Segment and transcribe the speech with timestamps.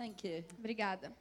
[0.00, 0.42] Thank you.
[0.58, 1.12] Obrigada.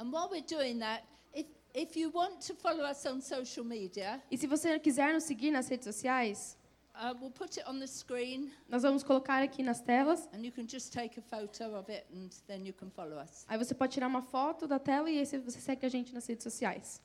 [0.00, 4.20] And while we're doing that, if, if you want to follow us on social media,
[4.32, 6.56] E se você quiser nos seguir nas redes sociais,
[6.96, 10.28] uh, we'll put it on the screen nós vamos colocar aqui nas telas.
[10.32, 13.44] and you can just take a photo of it and then you can follow us.
[13.46, 16.12] Aí você pode tirar uma foto da tela e aí você você segue a gente
[16.12, 17.00] nas redes sociais.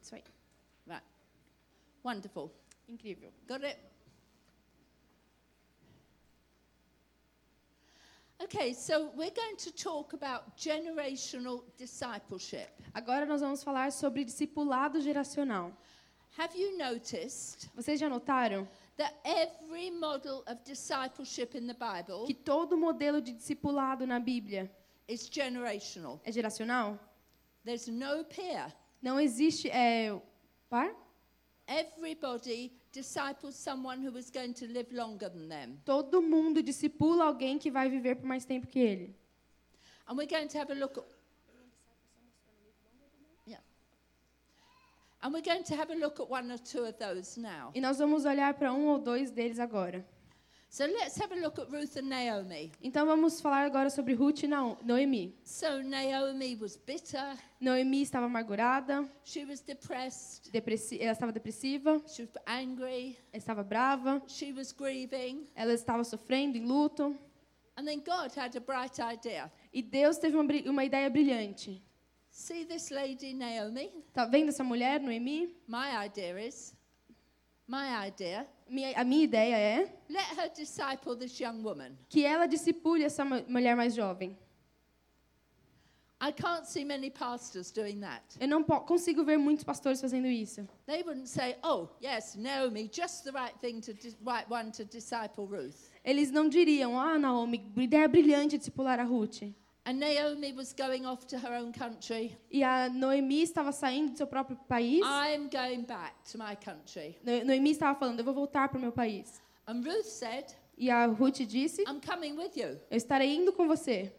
[0.00, 0.22] Isso aí.
[0.86, 1.04] Right.
[2.04, 2.52] Wonderful.
[2.88, 3.32] Incrível.
[3.48, 3.80] Got it?
[8.42, 12.68] Okay, so we're going to talk about generational discipleship.
[12.92, 15.72] Agora nós vamos falar sobre discipulado geracional.
[16.36, 18.66] Have you noticed Vocês já notaram
[18.96, 24.68] that every model of discipleship in the Bible que todo modelo de discipulado na Bíblia
[25.08, 26.20] is generational?
[26.24, 26.98] é geracional?
[27.64, 28.74] There's no peer.
[29.00, 30.20] Não existe é,
[30.68, 30.92] par?
[31.68, 35.78] Everybody disciples someone who is going to live longer than them.
[35.84, 39.14] Todo mundo discipula alguém que vai viver por mais tempo que ele.
[40.06, 41.04] And we're going to have a look at
[43.46, 43.58] Yeah.
[45.22, 47.72] And we're going to have a look at one or two of those now.
[47.74, 50.06] E nós vamos olhar para um ou dois deles agora.
[50.74, 52.72] So let's have a look at Ruth and Naomi.
[52.82, 55.32] Então vamos falar agora sobre Ruth e Nao- Noemi.
[55.44, 62.22] So Naomi was bitter, Noemi estava amargurada, she was depressed, depressi ela estava depressiva, she
[62.22, 67.16] was angry, ela estava brava, she was grieving, ela estava sofrendo em luto.
[67.76, 69.52] and then God had a bright idea.
[69.72, 71.80] E Deus teve uma, uma ideia brilhante.
[72.30, 73.92] See this lady Naomi?
[74.12, 75.54] Tá vendo essa mulher, Noemi?
[75.68, 76.74] My idea is
[77.66, 81.96] my idea, Minha, a minha ideia é let her disciple this young woman.
[82.08, 84.36] que ela discipule essa mu- mulher mais jovem.
[86.20, 88.22] I can't see many pastors doing that.
[88.40, 90.66] Eu não consigo ver muitos pastores fazendo isso.
[90.86, 93.92] They wouldn't say, "Oh, yes, Naomi, just the right thing to
[94.24, 99.42] right one to disciple Ruth." Eles não diriam, ah, Naomi, ideia brilhante discipular a Ruth.
[99.86, 102.34] And Naomi was going off to her own country.
[102.50, 105.02] E a Noemi estava saindo do seu próprio país.
[105.04, 107.16] I'm going back to my country.
[107.22, 109.42] No- Noemi estava falando, eu vou voltar para o meu país.
[109.66, 110.46] And Ruth said,
[110.78, 112.80] E a Ruth disse, I'm coming with you.
[112.90, 114.10] eu estarei indo com você.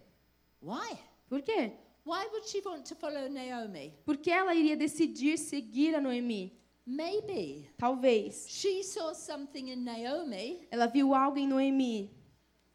[0.61, 0.97] Why?
[1.27, 1.71] Por quê?
[2.05, 3.91] Why would she want to follow Naomi?
[4.05, 6.53] Porque ela iria decidir seguir a Noemi.
[6.85, 8.45] Maybe Talvez.
[8.47, 12.11] she saw something in Naomi Ela viu algo em Noemi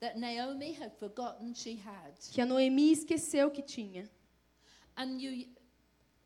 [0.00, 2.12] that Naomi had forgotten she had.
[2.32, 4.08] que a Noemi esqueceu que tinha.
[4.96, 5.46] And you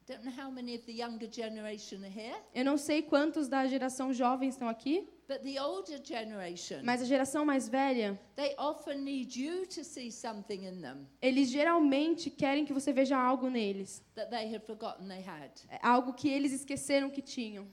[0.07, 3.67] don't know how many of the younger generation are here, Eu não sei quantos da
[3.67, 8.99] geração jovem estão aqui, but the older generation, mas a geração mais velha, they often
[9.03, 14.03] need you to see something in them eles geralmente querem que você veja algo neles.
[14.15, 15.51] that they had forgotten they had.
[15.71, 17.67] É Algo que eles esqueceram que tinham.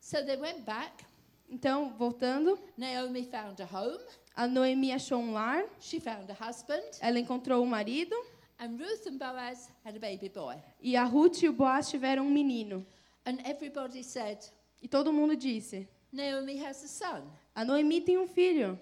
[0.00, 1.04] So they went back.
[1.48, 4.02] Então, voltando, Naomi found a home.
[4.34, 6.82] A Noemi achou um lar, She found a husband.
[7.00, 8.14] ela encontrou um marido,
[8.58, 10.56] And Ruth and Boaz had a baby boy.
[10.80, 12.84] e a Ruth e o Boaz tiveram um menino.
[13.26, 14.38] And everybody said,
[14.82, 17.22] E todo mundo disse: Naomi has a son.
[17.54, 18.78] A Noemi tem um filho.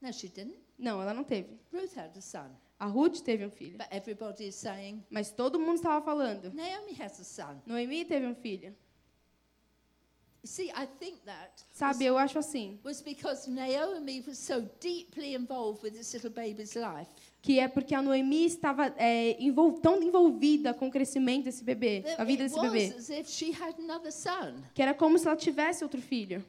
[0.00, 0.56] No, she didn't.
[0.78, 1.58] Não, ela não teve.
[1.72, 2.48] Ruth had a son.
[2.78, 3.76] A Ruth teve um filho.
[3.76, 7.60] But everybody is saying, Mas todo mundo estava falando: Naomi has a son.
[7.66, 8.74] Noemi teve um filho.
[10.48, 15.82] See, I think that Sabe, eu acho assim, was because Naomi was so deeply involved
[15.84, 17.06] with this little baby's life.
[17.42, 22.02] que é porque a Noemi estava é, envol- tão envolvida com o crescimento desse bebê,
[22.16, 24.62] a vida desse bebê, was as if she had another son.
[24.74, 26.42] que era como se ela tivesse outro filho.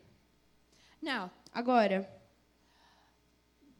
[1.01, 2.09] Now, Agora,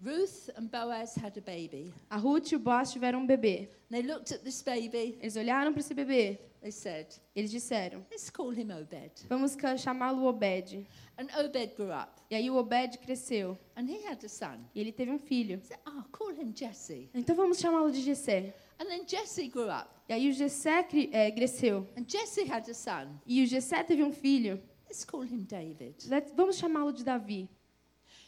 [0.01, 1.93] Ruth and Boaz had a baby.
[2.09, 3.69] a Ruth e o Boaz tiveram um bebê.
[3.91, 5.17] They looked at this baby.
[5.19, 9.25] Eles olharam para esse bebê, They said, eles disseram: let's call him Obed.
[9.27, 10.85] Vamos chamá-lo Obed.
[11.17, 12.21] And Obed grew up.
[12.29, 14.59] E aí o Obed cresceu And he had a son.
[14.73, 15.59] e ele teve um filho.
[15.63, 17.09] Said, oh, call him Jesse.
[17.13, 18.53] Então vamos chamá-lo de Jessé.
[18.79, 19.89] And then Jesse grew up.
[20.07, 23.19] E aí o Jessé é, cresceu And Jesse had a son.
[23.25, 24.61] e o Jessé teve um filho.
[24.87, 25.95] Let's call him David.
[26.09, 27.49] Let- Vamos chamá-lo de Davi.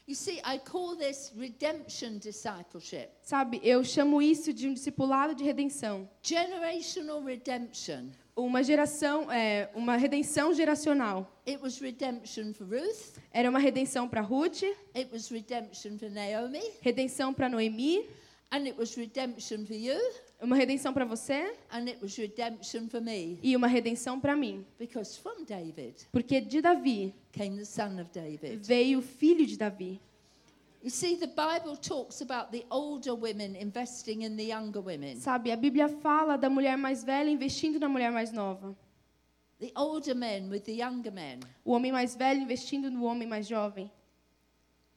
[0.07, 3.09] You see, I call this redemption discipleship.
[3.21, 6.09] Sabe, eu chamo isso de um discipulado de redenção.
[6.24, 8.09] Generational redemption.
[8.36, 11.31] Uma geração, é, uma redenção geracional.
[11.48, 13.18] It was redemption for Ruth.
[13.31, 14.63] Era uma redenção para Ruth,
[14.95, 16.62] It was redemption for Naomi.
[16.81, 18.09] redenção para Noemi,
[18.51, 19.97] And it was redemption for you.
[20.41, 23.39] Uma redenção para você And it was redemption for me.
[23.43, 24.65] e uma redenção para mim.
[24.79, 28.65] Because from David Porque de Davi came the son of David.
[28.67, 29.99] veio o filho de Davi.
[30.83, 35.15] You see, the Bible talks about the older women investing in the younger women.
[35.17, 38.75] Sabe, a Bíblia fala da mulher mais velha investindo na mulher mais nova.
[39.59, 41.39] The older men with the younger men.
[41.63, 43.91] O homem mais velho investindo no homem mais jovem.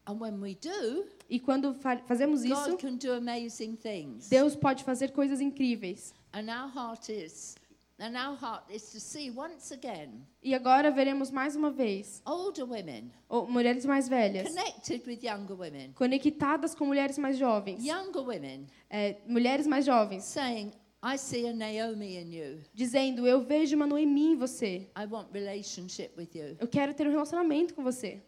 [0.06, 4.28] And when we do, E quando fa fazemos God isso, can do amazing things.
[4.28, 6.12] Deus pode fazer coisas incríveis.
[6.32, 7.54] And our heart is,
[7.98, 12.64] and our heart is to see once again E agora veremos mais uma vez older
[12.64, 18.22] women ou, mulheres mais velhas connected with younger women, conectadas com mulheres mais jovens, younger
[18.22, 20.72] women É, mulheres mais jovens, saying,
[21.02, 22.60] I see a Naomi in you.
[22.74, 24.88] dizendo: Eu vejo uma Noemi em você.
[24.98, 26.56] I want relationship with you.
[26.58, 28.22] Eu quero ter um relacionamento com você.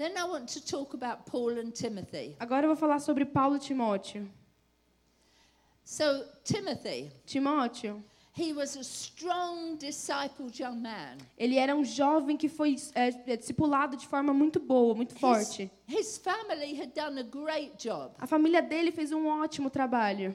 [0.00, 2.34] Then I want to talk about Paul and Timothy.
[2.40, 4.26] Agora eu vou falar sobre Paulo e Timóteo.
[5.84, 8.02] So, Timothy, Timóteo,
[8.32, 11.18] he was a strong, discipled young man.
[11.36, 15.20] ele era um jovem que foi é, é, discipulado de forma muito boa, muito His,
[15.20, 15.70] forte.
[15.86, 18.14] his family had done a great job.
[18.18, 20.34] A família dele fez um ótimo trabalho.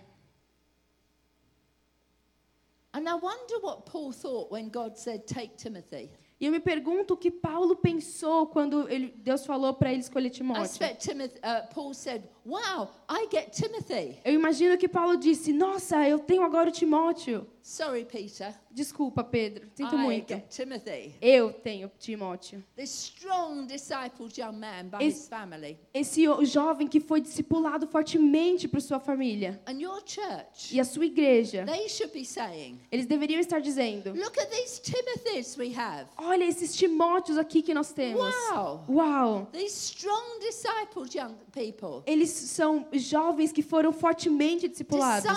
[2.93, 6.11] And I wonder what Paul thought when God said, Take Timothy.
[6.39, 10.29] E eu me pergunto o que Paulo pensou quando ele, Deus falou para ele escolher
[10.29, 10.63] Timóteo.
[10.99, 14.19] Timothy, uh, Paul said, Wow, I get Timothy.
[14.23, 17.47] Eu imagino que Paulo disse: Nossa, eu tenho agora o Timóteo.
[17.63, 18.53] Sorry, Peter.
[18.69, 20.27] Desculpa, Pedro, sinto I muito.
[20.27, 21.15] get Timothy.
[21.19, 22.63] Eu tenho Timóteo.
[22.75, 25.79] This strong, discipled young man by Is- his family.
[25.91, 29.59] Esse jovem que foi discipulado fortemente por sua família.
[29.65, 31.65] And your church, E a sua igreja.
[31.65, 36.05] they should be saying, Eles deveriam estar dizendo: Look at these Timothys we have.
[36.17, 38.21] Olha esses Timóteos aqui que nós temos.
[38.51, 38.83] Wow.
[38.87, 39.47] Uau!
[39.51, 42.03] These strong, discipled young people.
[42.05, 45.29] Eles são jovens que foram fortemente discipulados.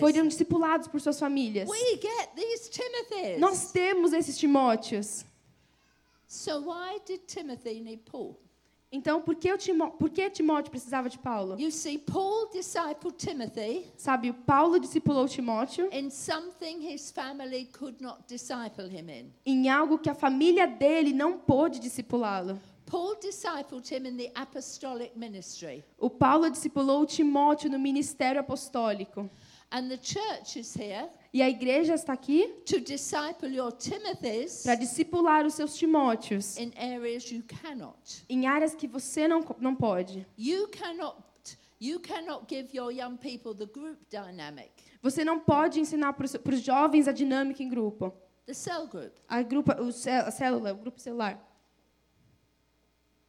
[0.00, 1.68] Foram discipulados por suas famílias.
[1.68, 3.40] We get these Timothys.
[3.40, 5.24] Nós temos esses Timóteos.
[6.26, 8.38] So why did Timothy need Paul?
[8.94, 11.58] Então, por que, Timó por que Timóteo precisava de Paulo?
[11.58, 18.24] You see, Paul discipled Timothy Sabe, Paulo discipulou Timóteo in something his family could not
[18.28, 19.32] disciple him in.
[19.46, 22.60] em algo que a família dele não pôde discipulá-lo.
[22.86, 25.84] Paul discipled him in the apostolic ministry.
[25.98, 29.30] O Paulo discipulou Timóteo no ministério apostólico.
[29.70, 34.74] And the church is here E a igreja está aqui to disciple your Timothys para
[34.74, 38.22] discipular os seus Timóteos in areas you cannot.
[38.28, 40.26] em áreas que você não, não pode.
[40.36, 41.16] You cannot
[41.80, 44.70] you cannot give your young people the group dynamic,
[45.02, 48.12] Você não pode ensinar para os jovens a dinâmica em grupo.
[48.44, 49.12] the cell group.
[49.26, 51.40] A, grupo, a célula, o grupo celular.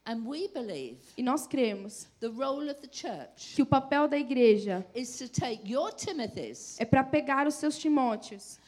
[0.05, 4.17] And we believe E nós cremos the role of the church que o papel da
[4.17, 8.59] igreja is to take your Timothys é para pegar os seus Timóteos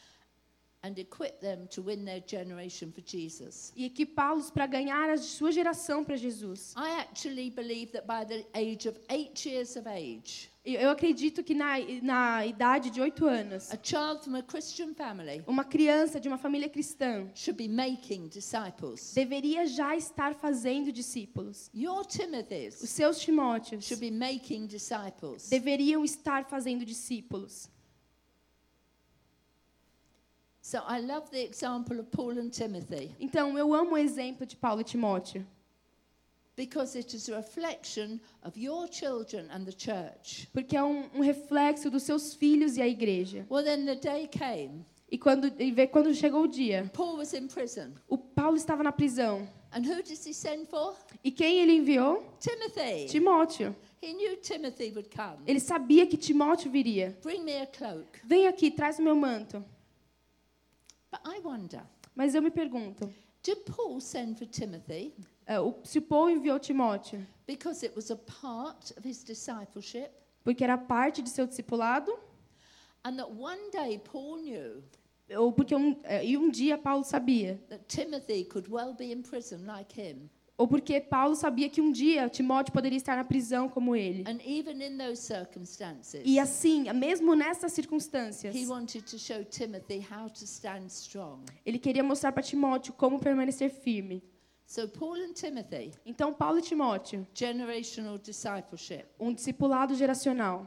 [0.82, 3.72] and equip them to win their generation for Jesus.
[3.76, 6.74] e equipá-los para ganhar a sua geração para Jesus.
[6.76, 11.54] I actually believe that by the age of eight years of age, Eu acredito que
[11.54, 16.26] na, na idade de oito anos, a child from a Christian family uma criança de
[16.26, 19.14] uma família cristã should be making disciples.
[19.14, 21.70] deveria já estar fazendo discípulos.
[21.72, 25.48] Your Os Timothys seus Timóteos should be making disciples.
[25.48, 27.70] deveriam estar fazendo discípulos.
[30.60, 34.56] So I love the example of Paul and Timothy Então, eu amo o exemplo de
[34.56, 35.46] Paulo e Timóteo,
[36.56, 40.48] because it is a reflection of your children and the church.
[40.52, 43.46] porque é um, um reflexo dos seus filhos e a igreja.
[43.50, 44.84] Well, then the day came.
[45.08, 47.92] E quando, e quando chegou o dia, Paul was in prison.
[48.08, 49.48] o Paulo estava na prisão.
[49.72, 50.96] And who does he send for?
[51.22, 52.24] E quem ele enviou?
[52.40, 53.06] Timothy.
[53.06, 53.76] Timóteo.
[54.02, 55.38] He knew Timothy would come.
[55.46, 57.16] Ele sabia que Timóteo viria.
[57.22, 58.20] Bring me a cloak.
[58.24, 59.62] Vem aqui, traz o meu manto.
[61.10, 61.82] But I wonder,
[62.14, 63.12] Mas eu me pergunto,
[63.46, 65.14] did Paul send for Timothy
[65.46, 70.10] é, o- se Paulo enviou Timóteo because it was a part of his discipleship?
[70.44, 72.12] porque era parte de seu discipulado?
[73.04, 74.82] And that one day Paul knew
[75.36, 77.60] Ou porque um, é, e um dia Paulo sabia?
[77.68, 80.28] that Timothy could well be in prison like him.
[80.58, 84.24] Ou porque Paulo sabia que um dia Timóteo poderia estar na prisão como ele?
[84.26, 89.98] And even in those circumstances, E assim, mesmo nessas circunstâncias, he wanted to show Timothy
[90.10, 91.40] how to stand strong.
[91.64, 94.22] ele queria mostrar para Timóteo como permanecer firme.
[94.66, 99.04] So, Paul and Timothy, Então, Paulo e Timóteo, generational discipleship.
[99.20, 100.66] um discipulado geracional.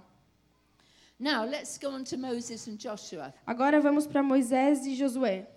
[1.19, 3.33] Now, let's go on to Moses and Joshua.
[3.45, 5.47] Agora vamos para Moisés e Josué.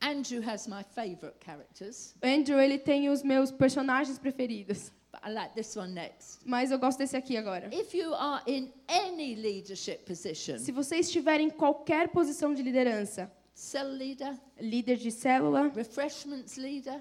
[0.00, 5.54] Andrew has my favorite characters, Andrew, ele tem os meus personagens preferidos, but I like
[5.54, 6.40] this one next.
[6.44, 7.68] mas eu gosto desse aqui agora.
[7.72, 13.30] If you are in any leadership position, Se você estiver em qualquer posição de liderança,
[13.54, 17.00] cell leader, líder de célula, refreshments leader,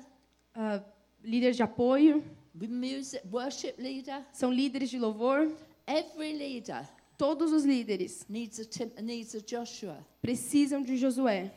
[0.53, 0.81] ah,
[1.23, 2.23] líder de apoio,
[2.53, 5.51] music, worship leader, são líderes de louvor,
[5.85, 6.87] every leader
[7.17, 9.97] todos os líderes needs a, needs a Joshua.
[10.21, 11.51] precisam de Josué.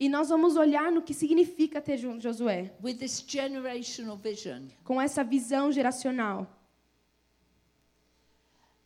[0.00, 4.68] E nós vamos olhar no que significa ter Jo- Josué, with this generational vision.
[4.84, 6.46] com essa visão geracional.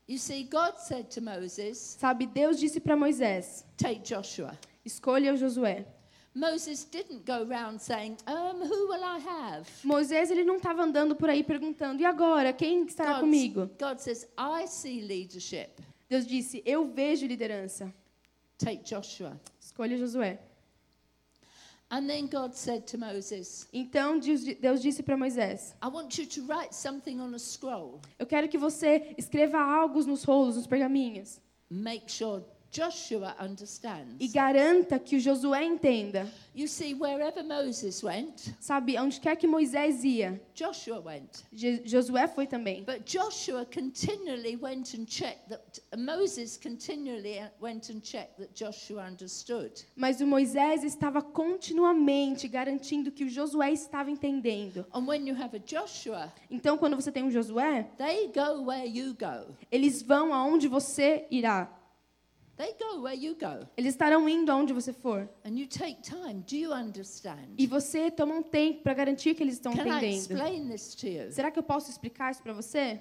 [0.08, 4.58] You see, God said to Moses, Sabe, Deus disse para Moisés: Take Joshua.
[4.84, 5.86] escolha o Josué.
[6.34, 9.68] Moses didn't go round saying, um, Who will I have?
[9.84, 13.70] Moisés ele não estava andando por aí perguntando: e agora quem estará God, comigo?
[13.78, 15.80] God says, I see leadership.
[16.10, 17.94] Deus disse: eu vejo liderança.
[18.58, 19.40] Take Joshua.
[19.60, 20.40] Escolha Josué.
[21.88, 26.42] And then God said to Moses, Então Deus disse para Moisés: I want you to
[26.46, 28.00] write something on a scroll.
[28.18, 31.40] Eu quero que você escreva algo nos rolos, nos pergaminhos.
[31.70, 34.14] Make sure Joshua understands.
[34.20, 36.30] E garanta que o Josué entenda.
[36.54, 41.44] You see, wherever Moses went, Sabe, onde quer que Moisés ia, Joshua went.
[41.52, 42.84] Je- Josué foi também.
[42.84, 49.72] But Joshua continually went and checked that Moses continually went and checked that Joshua understood.
[49.96, 54.86] Mas o Moisés estava continuamente garantindo que o Josué estava entendendo.
[54.92, 58.86] And when you have a Joshua, Então, quando você tem um Josué, they go where
[58.86, 59.54] you go.
[59.72, 61.68] eles vão aonde você irá.
[61.68, 61.78] They go where you go.
[63.76, 65.28] Eles estarão indo aonde você for.
[65.44, 66.42] And you take time.
[66.46, 67.54] Do you understand?
[67.56, 70.30] E você toma um tempo para garantir que eles estão Can I entendendo.
[70.32, 71.32] explain this to you?
[71.32, 73.00] Será que eu posso explicar isso para você?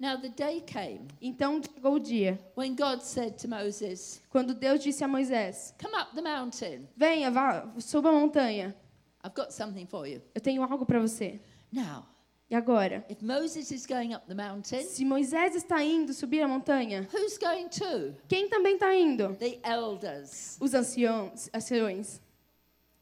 [0.00, 4.80] Now, the day came Então chegou o dia, when God said to Moses, quando Deus
[4.80, 6.88] disse a Moisés: Come up the mountain.
[6.96, 8.76] Venha, vá, suba a montanha.
[9.24, 10.22] I've got something for you.
[10.34, 11.40] Eu tenho algo para você.
[11.72, 12.06] Now,
[12.50, 13.04] E agora?
[13.10, 17.36] if Moses is going up the mountain, Se Moisés está indo subir a montanha, who's
[17.36, 18.14] going too?
[18.26, 19.34] quem também está indo?
[19.36, 20.56] The elders.
[20.60, 22.20] Os anciões, anciões.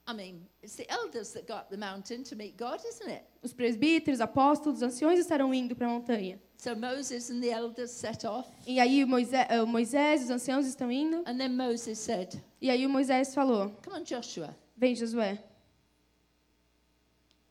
[0.08, 3.24] I mean, it's the elders that go up the mountain to meet God, isn't it?
[3.42, 6.40] Os presbíteros, apóstolos, os anciões estarão indo para a montanha.
[6.58, 8.48] So Moses and the elders set off.
[8.66, 11.18] E aí Moisés, eh, o Moisés, os anciãos estão indo.
[11.26, 14.56] And then Moses said, E aí o Moisés falou: Come on, Joshua.
[14.76, 15.38] Vem, Josué.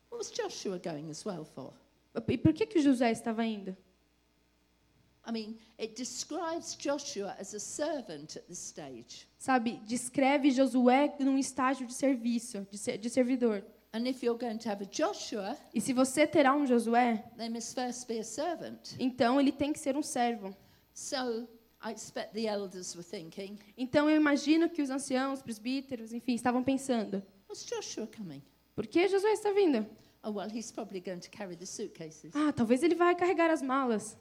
[0.09, 1.73] What was Joshua going as well for?
[2.27, 3.75] E por que que o Josué estava indo?
[5.27, 9.27] I mean, it describes Joshua as a servant at this stage.
[9.39, 13.63] Sabe, descreve Josué num estágio de serviço, de, ser, de servidor.
[13.91, 17.49] And if you're going to have a Joshua, E se você terá um Josué, they
[17.49, 18.93] must first be a servant.
[18.99, 20.55] então ele tem que ser um servo.
[20.93, 21.47] So
[21.83, 26.63] I expect the elders were thinking, Então eu imagino que os anciãos, presbíteros, enfim, estavam
[26.63, 28.43] pensando: What's Joshua coming?
[28.75, 29.87] por que Josué está vindo?
[30.27, 32.31] Oh, well, he's probably going to carry the suitcases.
[32.35, 34.17] Ah, talvez ele vai carregar as malas.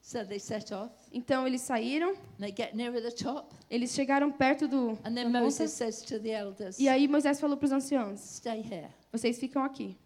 [0.00, 0.94] So they set off.
[1.12, 3.52] Então eles saíram, They get nearer the top.
[3.68, 4.98] eles chegaram perto do.
[5.04, 8.60] And then Moses says to the elders, e aí Moisés falou para os anciãos: Stay
[8.60, 8.88] here.
[9.12, 9.98] vocês ficam aqui.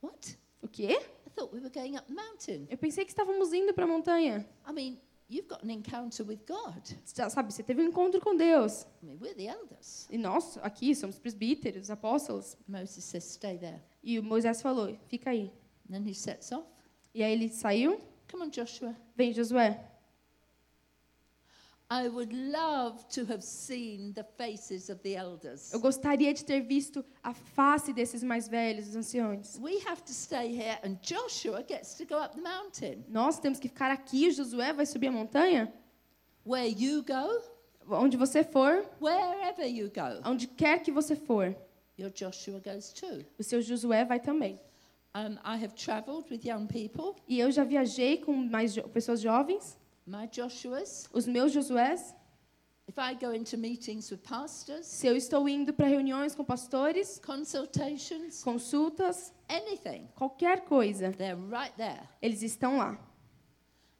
[0.00, 0.38] What?
[0.62, 0.98] O quê?
[1.26, 2.66] I thought we were going up the mountain.
[2.70, 4.46] Eu pensei que estávamos indo para a montanha.
[4.66, 6.82] I mean, you've got an encounter with God.
[7.14, 8.86] Já sabe, você teve um encontro com Deus.
[9.02, 10.06] I mean, we're the elders.
[10.08, 12.56] E nós aqui somos presbíteros, apóstolos.
[12.66, 13.82] Moses says, Stay there.
[14.02, 15.52] E o Moisés falou: fica aí.
[15.90, 16.66] Then he sets off.
[17.14, 18.00] E aí ele saiu.
[18.30, 18.96] Come on, Joshua.
[19.16, 19.78] Vem, Josué.
[21.90, 25.70] I would love to have seen the faces of the elders.
[25.74, 29.58] Eu gostaria de ter visto a face desses mais velhos, os anciões.
[29.60, 33.04] We have to stay here, and Joshua gets to go up the mountain.
[33.08, 35.70] Nós temos que ficar aqui, Josué vai subir a montanha?
[36.46, 37.42] Where you go,
[37.88, 41.54] Onde você for, wherever you go, onde quer que você for,
[42.02, 43.24] your Joshua goes too.
[43.38, 44.58] o seu Josué vai também.
[45.14, 47.14] Um, I have traveled with young people.
[47.28, 51.06] E eu já viajei com mais jo pessoas jovens, My Joshuas.
[51.12, 52.14] os meus Josués.
[52.88, 57.20] If I go into meetings with pastors, Se eu estou indo para reuniões com pastores,
[57.24, 62.08] consultations, consultas, anything, qualquer coisa, they're right there.
[62.20, 62.98] eles estão lá.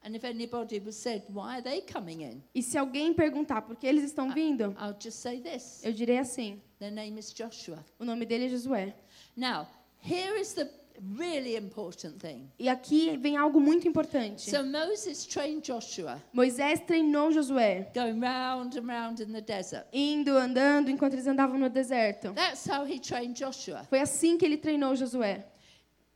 [0.04, 2.42] And if anybody was said, why are they coming in?
[2.52, 5.80] E se alguém perguntar por que eles estão vindo, I'll just say this.
[5.84, 7.78] eu direi assim: Their name is Joshua.
[7.96, 8.92] o nome dele é Josué.
[9.36, 9.68] Now,
[10.00, 10.68] here is the
[11.16, 12.50] really important thing.
[12.58, 14.50] E aqui vem algo muito importante.
[14.50, 19.86] So Moses trained Joshua Moisés treinou Josué, going round and round in the desert.
[19.92, 22.32] indo, andando, enquanto eles andavam no deserto.
[22.32, 23.84] That's how he trained Joshua.
[23.88, 25.44] Foi assim que ele treinou Josué.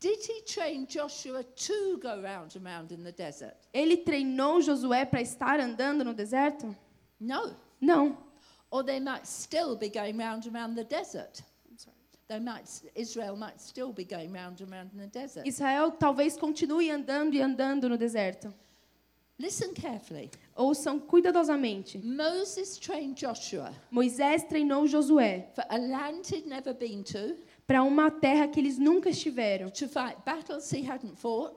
[0.01, 3.55] Did he train Joshua to go round and round in the desert?
[3.73, 6.75] Ele treinou Josué para estar andando no deserto?
[7.21, 7.55] No.
[7.81, 8.25] Não.
[8.71, 11.43] Or they might still be going round and round the desert.
[12.29, 15.47] They might, Israel might still be going round and round in the desert.
[15.47, 18.53] Israel talvez continue andando e andando no deserto.
[19.39, 20.31] Listen carefully.
[20.57, 21.99] Ouçam cuidadosamente.
[22.03, 28.11] Moses trained Joshua Moisés treinou Josué for a land he'd never been to, para uma
[28.11, 29.73] terra que eles nunca estiveram,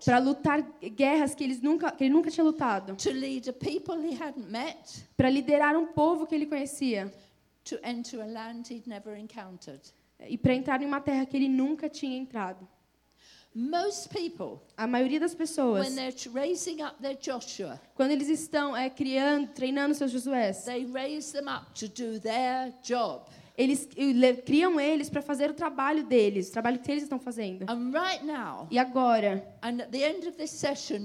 [0.04, 0.62] para lutar
[0.96, 2.98] guerras que, eles nunca, que ele nunca tinha lutado,
[5.16, 7.14] para liderar um povo que ele conhecia.
[10.28, 12.68] E para entrar em uma terra que ele nunca tinha entrado.
[13.56, 18.78] Most people, A maioria das pessoas, when they're raising up their Joshua, quando eles estão
[18.78, 23.26] é, criando, treinando seus Josués, they raise them up to do their job.
[23.60, 27.66] Eles le- criam eles para fazer o trabalho deles, o trabalho que eles estão fazendo.
[27.70, 29.46] And right now, E agora,
[30.48, 31.00] session,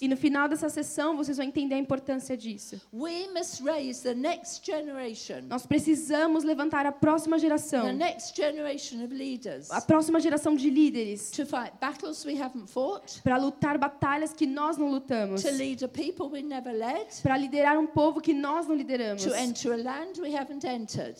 [0.00, 2.80] e no final dessa sessão, vocês vão entender a importância disso.
[2.92, 9.02] We must raise the next generation, Nós precisamos levantar a próxima the geração, next generation
[9.04, 13.76] of leaders, a próxima geração de líderes, to fight battles we haven't fought, para lutar
[13.78, 17.86] batalhas que nós não lutamos, to lead a people we never led, para liderar um
[17.88, 20.19] povo que nós não lideramos, to enter a land.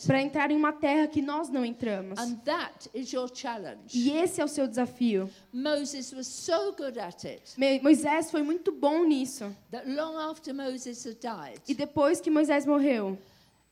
[0.05, 2.19] Para entrar em uma terra que nós não entramos.
[2.19, 3.79] And that is your challenge.
[3.93, 5.29] E esse é o seu desafio.
[5.53, 9.55] Moses was so good at it Moisés foi muito bom nisso.
[9.71, 13.17] that long after Moses had died, E depois que Moisés morreu,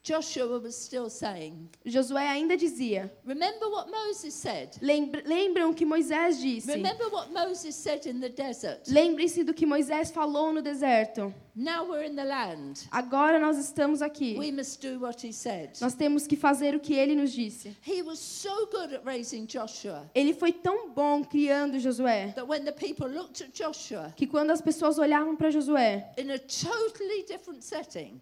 [0.10, 4.76] Joshua was still saying, Josué ainda dizia: Remember what Moses said?
[4.82, 6.66] Lembra- Lembram que Moisés disse?
[6.68, 8.88] Remember what Moses said in the desert?
[8.88, 11.32] Lembrem-se do que Moisés falou no deserto.
[11.56, 12.88] Now we're in the land.
[12.92, 14.36] Agora nós estamos aqui.
[14.38, 15.78] We must do what he said.
[15.80, 17.76] Nós temos que fazer o que ele nos disse.
[17.86, 22.64] He was so good at raising Joshua Ele foi tão bom criando Josué that when
[22.66, 27.24] the people looked at Joshua que quando as pessoas olhavam para Josué in a totally
[27.28, 28.20] different setting,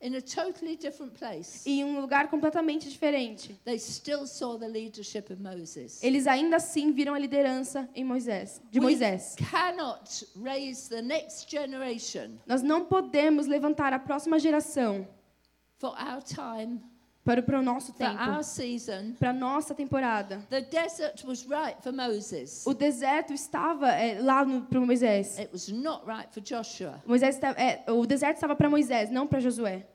[0.00, 5.30] in a totally different place, em um lugar completamente diferente, they still saw the leadership
[5.32, 6.02] of Moses.
[6.02, 9.34] eles ainda assim viram a liderança em Moisés, de We Moisés.
[9.50, 15.06] cannot raise the next generation Nós não podemos levantar a próxima geração
[15.78, 16.80] for our time,
[17.28, 19.12] para, para o nosso for our tempo, season.
[19.18, 20.38] para a nossa temporada.
[20.48, 22.66] The desert was right for Moses.
[22.66, 25.38] O deserto estava é, lá para Moisés.
[25.38, 27.02] It was not right for Joshua.
[27.04, 29.86] Moisés esta- é, o deserto estava para Moisés, não para Josué.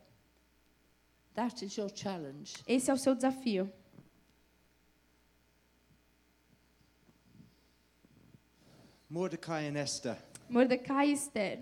[1.33, 2.53] That is your challenge.
[2.67, 3.67] Esse é o seu desafio.
[9.09, 10.17] Mordecai and Esther.
[10.48, 11.59] Mordecai e Esther.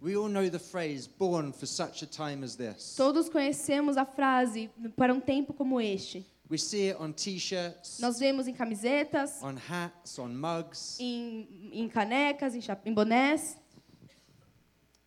[0.00, 2.94] We all know the phrase, born for such a time as this.
[2.96, 6.24] Todos conhecemos a frase para um tempo como este.
[6.50, 10.98] We see it on t shirts, Nós vemos em camisetas, on hats, on mugs.
[11.00, 13.56] em, em canecas, em, em bonés.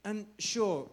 [0.04, 0.88] And sure,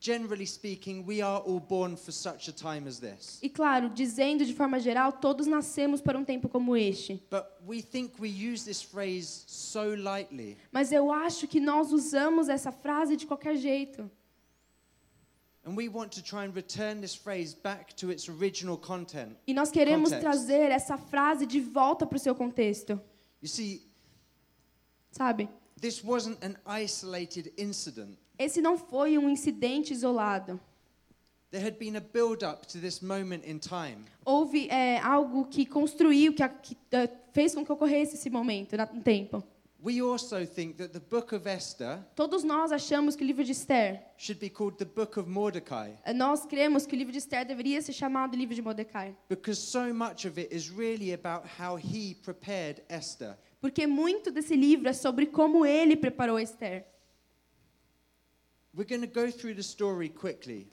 [0.00, 3.38] generally speaking, we are all born for such a time as this.
[3.42, 7.22] E claro, dizendo de forma geral, todos nascemos para um tempo como este.
[7.30, 10.56] But we think we use this phrase so lightly.
[10.72, 14.10] Mas eu acho que nós usamos essa frase de qualquer jeito.
[15.64, 19.36] And we want to try and return this phrase back to its original content.
[19.46, 20.22] E nós queremos Context.
[20.22, 22.98] trazer essa frase de volta para o seu contexto.
[23.42, 23.82] You see,
[25.10, 25.48] Sabe?
[25.80, 28.16] this wasn't an isolated incident.
[28.38, 30.60] Esse não foi um incidente isolado.
[31.50, 34.04] There had been a build up to this moment in time.
[34.24, 39.02] Houve é, algo que construiu, que, que, eh, fez com que ocorresse esse momento no
[39.02, 39.42] tempo.
[39.80, 43.52] We also think that the book of Esther Todos nós achamos que o livro de
[43.52, 47.18] Esther, should be called the book of Mordecai eh, nós cremos que o livro de
[47.18, 49.16] Esther deveria ser chamado livro de Mordecai.
[49.28, 53.38] because so much of it is really about how he prepared Esther.
[53.60, 56.84] Porque muito desse livro é sobre como ele preparou Esther.
[56.84, 56.84] We're going to go through the story
[58.28, 58.67] quickly,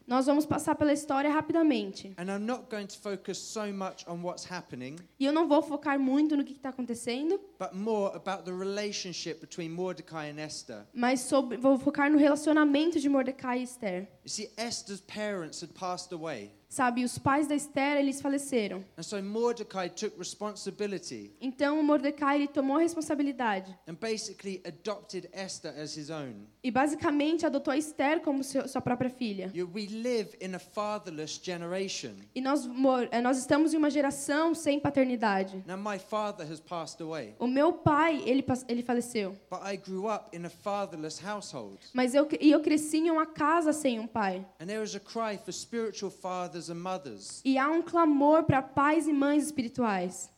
[0.08, 2.13] Nós vamos passar pela história rapidamente.
[2.18, 5.62] and I'm not going to focus so much on what's happening, E eu não vou
[5.63, 10.86] focar muito no que está acontecendo, but more about the relationship between Mordecai and Esther.
[10.94, 14.08] mas sobre, vou focar no relacionamento de Mordecai e Esther.
[14.24, 18.84] You see, Esther's parents had passed away, Sabe, os pais da Esther, eles faleceram.
[18.98, 23.74] and so Mordecai took responsibility Então, Mordecai, ele tomou a responsabilidade.
[23.88, 26.34] and basically adopted Esther as his own.
[26.62, 29.52] E basicamente adotou a Esther como seu, sua própria filha.
[29.54, 32.12] You, we live in a fatherless generation.
[32.36, 35.64] E nós, mor- eh, nós estamos em uma geração sem paternidade.
[35.68, 39.34] Now, my father has passed away, O meu pai, ele, pas- ele faleceu.
[39.50, 41.78] but I grew up in a fatherless household.
[41.94, 44.46] Mas eu, e eu cresci em uma casa sem um pai.
[44.60, 47.41] And there is a cry for spiritual fathers and mothers.
[47.45, 50.30] E há um clamor para pais e mães espirituais.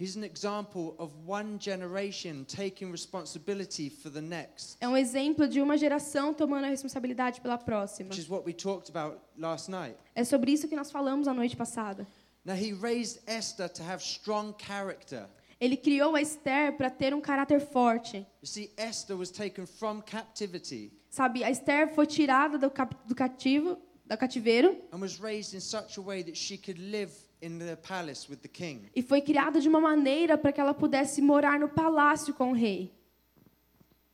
[0.00, 5.60] He's an example of one generation taking responsibility for the next, É um exemplo de
[5.62, 8.08] uma geração tomando a responsabilidade pela próxima.
[8.08, 9.96] which is what we talked about last night.
[10.14, 12.04] É sobre isso que nós falamos a noite passada.
[12.44, 15.28] Now, he raised Esther to have strong character.
[15.60, 18.16] Ele criou a Esther para ter um caráter forte.
[18.42, 23.14] You see, Esther was taken from captivity Sabe, a Esther foi tirada do, cap- do
[23.14, 27.10] cativo, do cativeiro and was raised in such a way that she could live
[27.40, 28.88] in the palace with the king.
[28.94, 32.54] e foi criada de uma maneira para que ela pudesse morar no palácio com o
[32.54, 32.92] rei.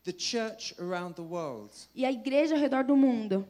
[0.05, 3.47] The church around the world E a igreja ao redor do mundo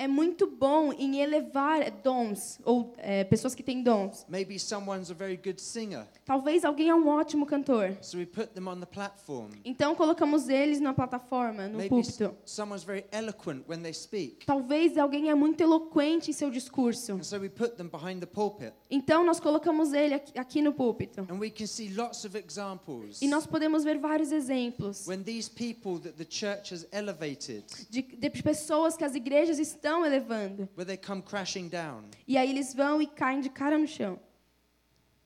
[0.00, 4.24] é muito bom em elevar dons ou é, pessoas que têm dons.
[4.30, 7.94] Maybe someone's a very good singer, Talvez alguém é um ótimo cantor.
[8.00, 9.50] so we put them on the platform.
[9.62, 12.34] Então colocamos eles na plataforma, no Maybe púlpito.
[12.46, 17.12] someone's very eloquent when they speak, Talvez alguém é muito eloquente em seu discurso.
[17.12, 18.72] and so we put them behind the pulpit.
[18.90, 21.26] Então nós colocamos ele aqui, aqui no púlpito.
[21.30, 25.50] And we can see lots of examples E nós podemos ver vários exemplos when these
[25.50, 30.68] people that the church has elevated, de, de pessoas que as igrejas estão elevando.
[30.76, 32.04] where they come crashing down.
[32.26, 34.18] E aí eles vão e caem de cara no chão.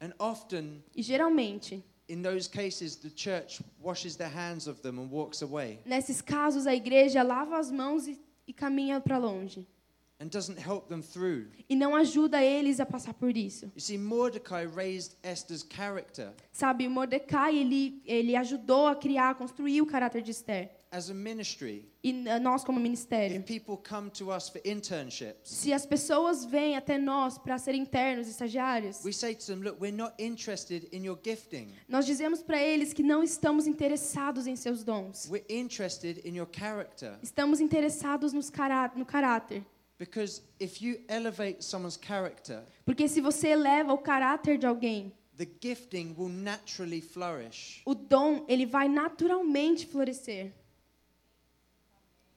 [0.00, 1.82] And often, E geralmente,
[2.52, 3.00] cases,
[5.86, 9.66] nesses casos, a igreja lava as mãos e, e caminha para longe.
[10.20, 11.48] and doesn't help them through.
[11.68, 13.66] E não ajuda eles a passar por isso.
[13.74, 19.82] You see, Mordecai raised Esther's character Sabe, Mordecai, ele, ele ajudou a criar, a construir
[19.82, 20.70] o caráter de Esther.
[20.94, 21.84] As a ministry.
[22.04, 23.36] E nós, como ministério.
[23.38, 27.74] If people come to us for internships, Se as pessoas vêm até nós para ser
[27.74, 32.42] internos, estagiários, we say to them, Look, we're not interested in your gifting, nós dizemos
[32.42, 35.28] para eles que não estamos interessados em seus dons.
[35.28, 37.18] we're interested in your character.
[37.22, 39.64] Estamos interessados nos cará no caráter.
[39.98, 45.48] Because if you elevate someone's character, Porque se você eleva o caráter de alguém, the
[45.60, 47.80] gifting will naturally flourish.
[47.84, 50.52] o dom, ele vai naturalmente florescer.
[50.52, 52.33] So we need to return to elevating character.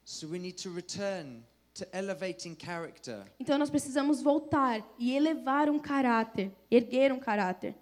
[3.40, 7.76] Então nós precisamos voltar e elevar um caráter, erguer um caráter.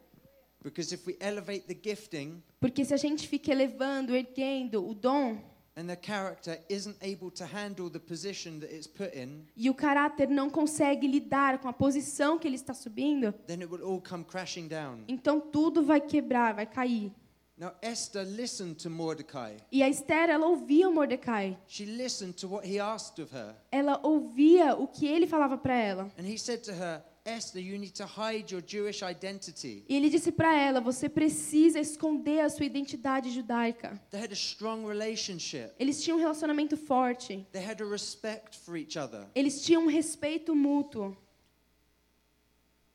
[0.63, 5.38] Because if we elevate the gifting Porque se a gente fica elevando, erguendo o dom,
[5.77, 9.75] and the character isn't able to handle the position that it's put in, e o
[9.75, 14.01] caráter não consegue lidar com a posição que ele está subindo, then it will all
[14.01, 15.03] come crashing down.
[15.07, 17.11] então tudo vai quebrar, vai cair.
[17.57, 19.55] Now, Esther listened to Mordecai.
[19.71, 21.53] E a Esther, ela ouvia Mordecai.
[21.67, 23.55] She listened to what he asked of her.
[23.71, 26.11] Ela ouvia o que ele falava para ela.
[26.17, 29.85] And he said to her, Esther, you need to hide your Jewish identity.
[29.87, 33.99] E ele disse para ela: você precisa esconder a sua identidade judaica.
[34.11, 35.73] They had a strong relationship.
[35.79, 37.47] Eles tinham um relacionamento forte.
[37.53, 39.25] They had a respect for each other.
[39.33, 41.15] Eles tinham um respeito mútuo.
[41.15, 42.94] For the emerging generation,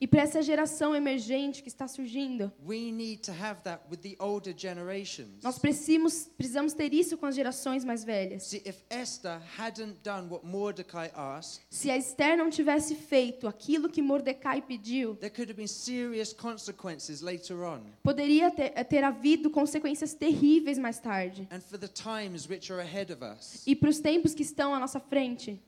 [0.00, 4.14] E para essa geração emergente que está surgindo, we need to have that with the
[4.18, 5.42] older generations.
[5.42, 8.42] nós precisamos, precisamos ter isso com as gerações mais velhas.
[8.44, 13.88] See, if Esther hadn't done what Mordecai asked, Se a Esther não tivesse feito aquilo
[13.88, 17.80] que Mordecai pediu, there could have been serious consequences later on.
[18.02, 21.48] poderia ter, ter havido consequências terríveis mais tarde.
[21.50, 24.74] And for the times which are ahead of us, E para os tempos que estão
[24.74, 25.60] à nossa frente, if we are not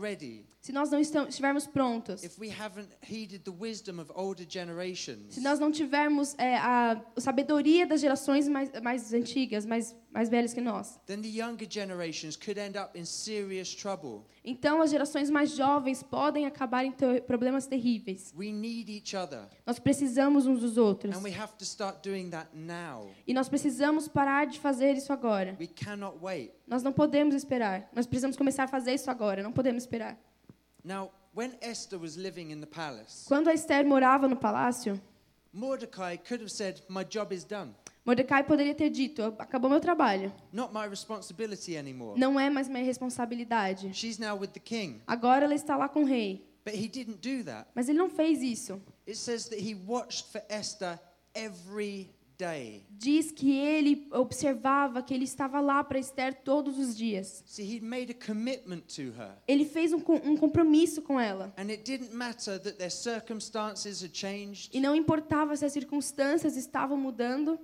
[0.00, 5.34] ready, se nós não estivermos prontos, if we haven't heeded the wisdom of older generations,
[5.34, 10.54] se nós não tivermos é, a sabedoria das gerações mais, mais antigas, mais, mais velhas
[10.54, 14.22] que nós, then the younger generations could end up in serious trouble.
[14.44, 16.92] então as gerações mais jovens podem acabar em
[17.26, 18.32] problemas terríveis.
[19.66, 21.14] Nós precisamos uns dos outros.
[21.14, 23.10] and we have to start doing that now.
[23.26, 25.56] E nós precisamos parar de fazer isso agora.
[25.60, 26.52] We cannot wait.
[26.66, 27.88] Nós não podemos esperar.
[27.94, 29.42] Nós precisamos começar a fazer isso agora.
[29.42, 30.18] Não podemos esperar.
[30.84, 35.00] Now, when Esther was living in the palace, Quando a Esther morava no palácio,
[35.52, 37.74] Mordecai could have said, My job is done.
[38.08, 40.32] Mordecai poderia ter dito: acabou meu trabalho.
[40.50, 42.18] Not my responsibility anymore.
[42.18, 43.92] Não é mais minha responsabilidade.
[43.92, 45.02] She's now with the king.
[45.06, 46.42] Agora ela está lá com o rei.
[46.64, 47.68] But he didn't do that.
[47.74, 48.80] Mas ele não fez isso.
[49.06, 50.98] It says that he watched for Esther
[51.34, 52.08] every.
[52.90, 57.42] Diz que ele observava que ele estava lá para Esther todos os dias.
[57.46, 59.36] See, he'd made a commitment to her.
[59.46, 61.52] Ele fez um, um compromisso com ela.
[61.56, 66.56] And it didn't matter that their circumstances had changed, E não importava se as circunstâncias
[66.56, 67.58] estavam mudando,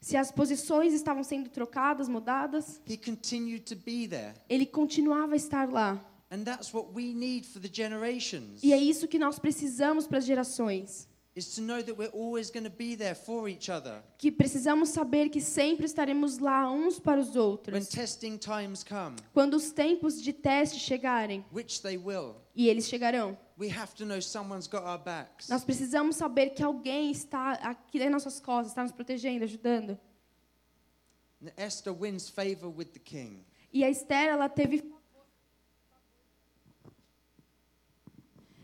[0.00, 2.80] se as posições estavam sendo trocadas, mudadas.
[2.88, 4.34] he continued to be there.
[4.48, 6.02] Ele continuava a estar lá.
[6.30, 8.62] And that's what we need for the generations.
[8.62, 11.08] E é isso que nós precisamos para as gerações.
[11.38, 14.02] Is to know that we're always going to be there for each other.
[14.18, 17.88] Que precisamos saber que sempre estaremos lá uns para os When outros.
[17.88, 23.38] testing times come, Quando os tempos de teste chegarem, which they will, e eles chegarão,
[23.56, 25.48] we have to know someone's got our backs.
[25.48, 29.96] nós precisamos saber que alguém está aqui nas nossas costas, está nos protegendo, ajudando.
[31.40, 33.44] And Esther wins favor with the king.
[33.72, 34.82] E a Esther, ela teve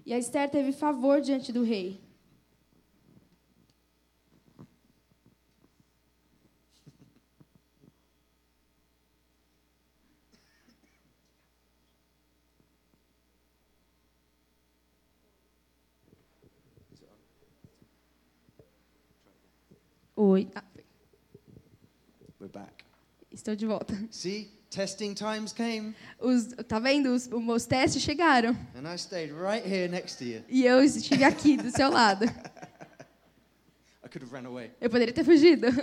[0.05, 2.04] E a Esther teve favor diante do rei.
[20.17, 20.49] Oi.
[20.55, 20.63] Ah,
[22.41, 22.85] We're back.
[23.33, 23.95] estou de volta.
[24.11, 27.13] See, testing times came, Os, tá vendo?
[27.13, 28.57] Os, os testes chegaram.
[28.77, 30.43] and I stayed right here next to you.
[30.49, 32.27] E eu estive aqui do seu lado.
[34.05, 34.71] I could have ran away.
[34.81, 35.67] Eu poderia ter fugido.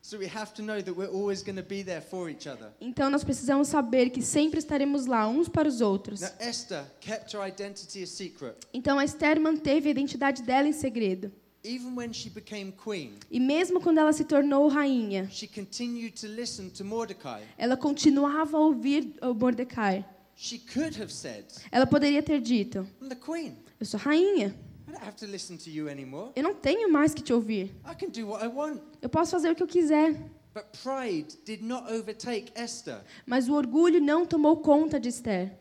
[0.00, 2.72] So we have to know that we're always going to be there for each other.
[2.80, 6.22] Então nós precisamos saber que sempre estaremos lá uns para os outros.
[6.22, 8.56] Now, Esther kept her identity a secret.
[8.72, 11.30] Então a Esther manteve a identidade dela em segredo.
[11.68, 16.26] Even when she became queen, E mesmo quando ela se tornou rainha, she continued to
[16.26, 17.42] listen to Mordecai.
[17.58, 20.02] ela continuava a ouvir o Mordecai.
[20.34, 23.56] She could have said, Ela poderia ter dito: I'm the queen.
[23.78, 24.54] Eu sou rainha.
[24.88, 26.30] I don't have to listen to you anymore.
[26.34, 27.74] Eu não tenho mais que te ouvir.
[27.84, 28.80] I can do what I want.
[29.02, 30.14] Eu posso fazer o que eu quiser.
[30.54, 33.02] But pride did not overtake Esther.
[33.26, 35.52] Mas o orgulho não tomou conta de Esther.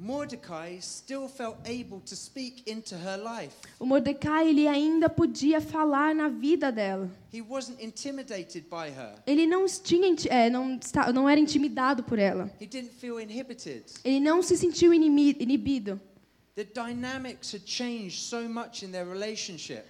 [0.00, 3.52] Mordecai still felt able to speak into her life.
[3.80, 7.10] O Mordecai ele ainda podia falar na vida dela.
[7.32, 9.14] He wasn't intimidated by her.
[9.26, 10.78] Ele não tinha, é, não,
[11.12, 12.48] não era intimidado por ela.
[12.60, 13.84] He didn't feel inhibited.
[14.04, 16.00] Ele não se sentiu inibido.
[16.54, 19.84] The dynamics had changed so much in their relationship.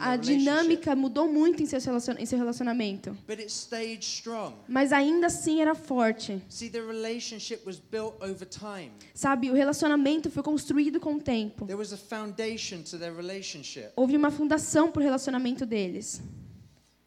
[0.00, 3.16] A dinâmica mudou muito em seu relacionamento.
[3.26, 4.56] But it stayed strong.
[4.68, 6.42] Mas ainda assim era forte.
[6.48, 8.92] See, the relationship was built over time.
[9.14, 11.66] Sabe, o relacionamento foi construído com o tempo.
[11.66, 13.90] There was a foundation to their relationship.
[13.96, 16.20] Houve uma fundação para o relacionamento deles.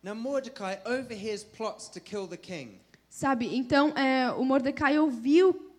[0.01, 2.79] Now, Mordecai overhears plots to kill the king.
[3.09, 5.71] Sabe, então é, o Mordecai ouviu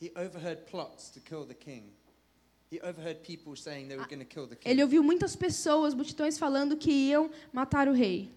[0.00, 1.95] He overheard plots to kill the king.
[4.64, 8.30] Ele ouviu muitas pessoas, multidões falando que iam matar o rei.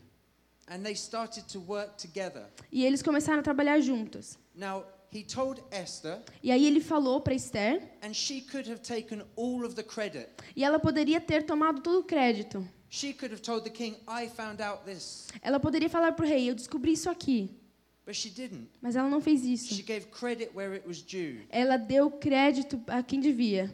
[0.68, 2.46] And they started to work together.
[2.72, 4.38] E eles começaram a trabalhar juntos.
[4.54, 9.24] Now, he told Esther, E aí ele falou para Esther, and she could have taken
[9.36, 10.28] all of the credit.
[10.56, 12.68] e ela poderia ter tomado todo o crédito.
[12.92, 15.28] She could have told the king, I found out this.
[15.42, 17.50] Ela poderia falar para o rei, eu descobri isso aqui.
[18.06, 18.70] But she didn't.
[18.82, 19.84] Mas ela não fez She isso.
[19.84, 21.48] gave credit where it was due.
[21.50, 23.74] Ela deu crédito a quem devia.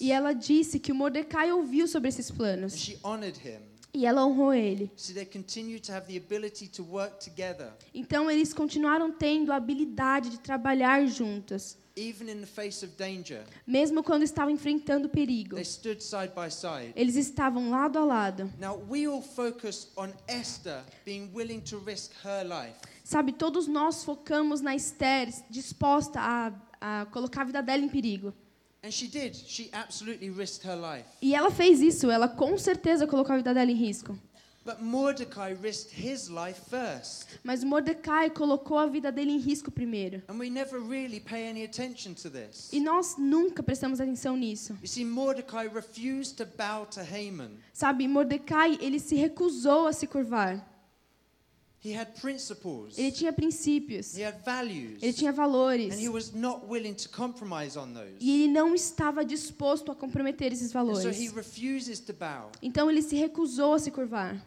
[0.00, 2.76] E ela disse que o Mordecai ouviu sobre esses And planos.
[2.76, 3.60] she honored him.
[3.94, 4.90] E ela honrou ele.
[4.96, 9.56] So they continued to have the ability to work together, Então eles continuaram tendo a
[9.56, 13.44] habilidade de trabalhar juntos, even in the face of danger.
[13.66, 15.56] mesmo quando estavam enfrentando perigo.
[15.56, 16.94] They stood side by side.
[16.96, 18.50] Eles estavam lado a lado.
[18.58, 22.74] Now, we all focus on Esther being willing to risk her life.
[23.04, 26.50] Sabe, todos nós focamos na Esther disposta a,
[26.82, 28.34] a colocar a vida dela em perigo.
[28.84, 29.36] And she did.
[29.36, 31.06] She absolutely risked her life.
[31.22, 34.18] E ela fez isso, ela com certeza colocou a vida dela em risco.
[34.64, 37.26] But Mordecai risked his life first.
[37.42, 40.22] Mas Mordecai colocou a vida dele em risco primeiro.
[40.28, 42.72] And we never really pay any attention to this.
[42.72, 44.76] E nós nunca prestamos atenção nisso.
[44.80, 47.58] You see, Mordecai refused to bow to Haman.
[47.72, 50.71] Sabe, Mordecai, ele se recusou a se curvar.
[51.84, 55.92] He had principles, Ele tinha princípios, he had values, ele tinha valores.
[55.92, 58.14] and he was not willing to compromise on those.
[58.20, 61.32] E ele não estava disposto a comprometer esses And so he valores.
[61.32, 62.52] refuses to bow.
[62.62, 64.40] Então ele se recusou a se curvar.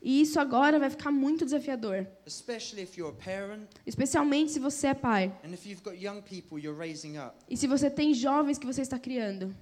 [0.01, 4.87] E isso agora vai ficar muito desafiador, especially if you're a parent especialmente se você
[4.87, 7.35] é pai and if you've got young people you're raising up.
[7.47, 9.55] e se você tem jovens que você está criando.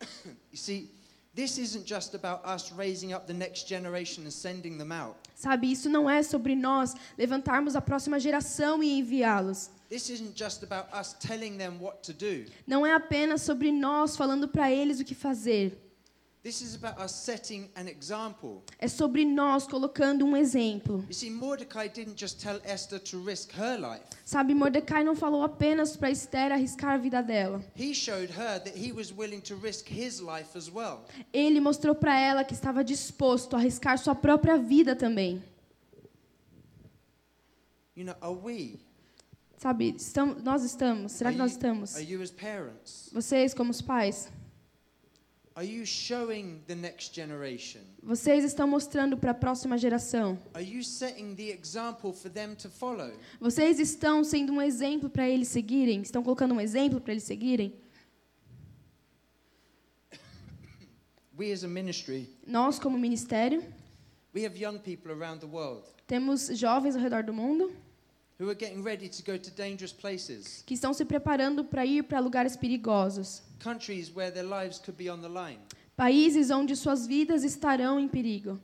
[0.52, 0.90] You see,
[1.34, 5.16] this isn't just about us raising up the next generation and sending them out.
[5.34, 9.70] Sabe, isso não é sobre nós levantarmos a próxima geração e enviá-los.
[9.88, 12.50] This isn't just about us telling them what to do.
[12.66, 15.89] Não é apenas sobre nós falando para eles o que fazer.
[18.78, 21.04] É sobre nós colocando um exemplo.
[21.06, 24.02] You see, Mordecai didn't just tell Esther to risk her life.
[24.24, 27.62] Sabe, Mordecai não falou apenas para Esther arriscar a vida dela.
[27.76, 31.04] He showed her that he was willing to risk his life as well.
[31.30, 35.42] Ele mostrou para ela que estava disposto a arriscar sua própria vida também.
[37.94, 38.80] You know, are we?
[39.58, 41.12] Sabe, estamos, nós estamos.
[41.12, 41.94] Será que nós estamos?
[41.96, 43.10] Are you as parents?
[43.12, 45.39] Vocês, como os pais, Are you showing the next generation?
[48.02, 50.38] Vocês estão mostrando para a próxima geração.
[50.54, 53.12] Are you setting the example for them to follow?
[53.40, 56.02] Vocês estão sendo um exemplo para eles seguirem?
[56.02, 57.74] Estão colocando um exemplo para eles seguirem?
[61.36, 63.64] We as a ministry, Nós, como ministério,
[64.34, 67.72] we have young people around the world temos jovens ao redor do mundo
[70.66, 75.10] que estão se preparando para ir para lugares perigosos, countries where their lives could be
[75.10, 75.58] on the line.
[75.94, 78.58] países onde suas vidas estarão em perigo.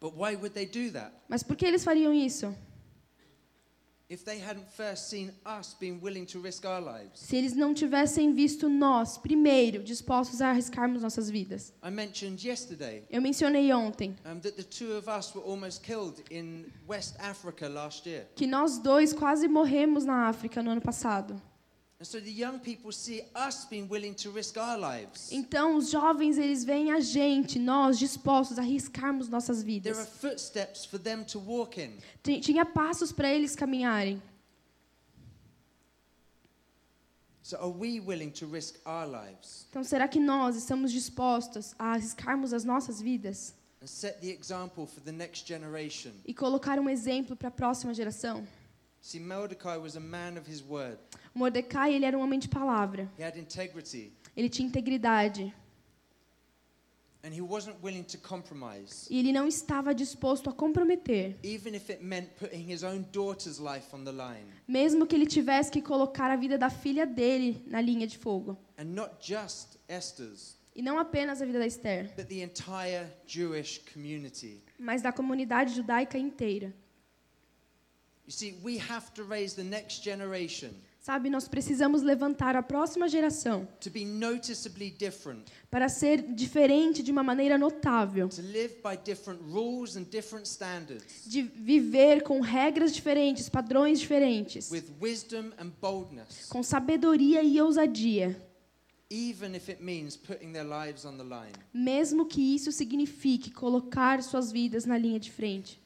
[0.00, 1.12] But why would they do that?
[1.28, 2.54] Mas por que eles fariam isso?
[7.14, 11.74] Se eles não tivessem visto nós, primeiro, dispostos a arriscarmos nossas vidas.
[11.84, 16.72] I mentioned yesterday Eu mencionei ontem that the two of us were almost killed in
[16.88, 18.26] West Africa last year.
[18.34, 21.38] que nós dois quase morremos na África no ano passado.
[25.32, 30.08] Então, os jovens, eles veem a gente, nós, dispostos a arriscarmos nossas vidas.
[32.40, 34.22] Tinha passos para eles caminharem.
[37.48, 41.94] So are we willing to risk our lives Então, será que nós estamos dispostos a
[41.94, 46.12] arriscarmos as nossas vidas and set the example for the next generation?
[46.26, 48.46] e colocar um exemplo para a próxima geração?
[49.08, 50.98] See, Mordecai was a man of his word.
[51.34, 53.10] Mordecai, ele era um homem de palavra.
[53.16, 55.50] He had integrity Ele tinha integridade
[57.24, 61.88] and he wasn't willing to compromise, e ele não estava disposto a comprometer, even if
[61.90, 64.44] it meant putting his own daughter's life on the line.
[64.68, 68.58] mesmo que ele tivesse que colocar a vida da filha dele na linha de fogo.
[68.76, 73.80] And not just Esther's, E não apenas a vida da Esther, but the entire Jewish
[73.90, 74.62] community.
[74.78, 76.66] mas da comunidade judaica inteira.
[76.66, 78.17] You see, we have to raise the next generation
[81.00, 87.10] Sabe, nós precisamos levantar a próxima geração to be noticeably different, para ser diferente de
[87.10, 92.94] uma maneira notável, to live by different rules and different standards, de viver com regras
[92.94, 98.38] diferentes, padrões diferentes, with wisdom and boldness, com sabedoria e ousadia,
[99.10, 101.54] even if it means putting their lives on the line.
[101.72, 105.80] mesmo que isso signifique colocar suas vidas na linha de frente.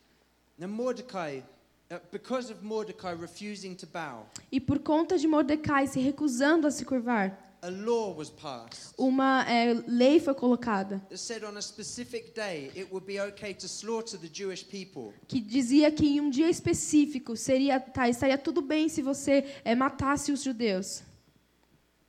[0.58, 1.44] Now, Mordecai,
[1.92, 6.70] uh, because of Mordecai refusing to bow, E por conta de Mordecai se recusando a
[6.70, 11.62] se curvar, a law was passed uma é, lei foi colocada that said on a
[11.62, 15.12] specific day it would be okay to slaughter the Jewish people.
[15.28, 19.74] que dizia que em um dia específico seria tá, estaria tudo bem se você é,
[19.74, 21.02] matasse os judeus.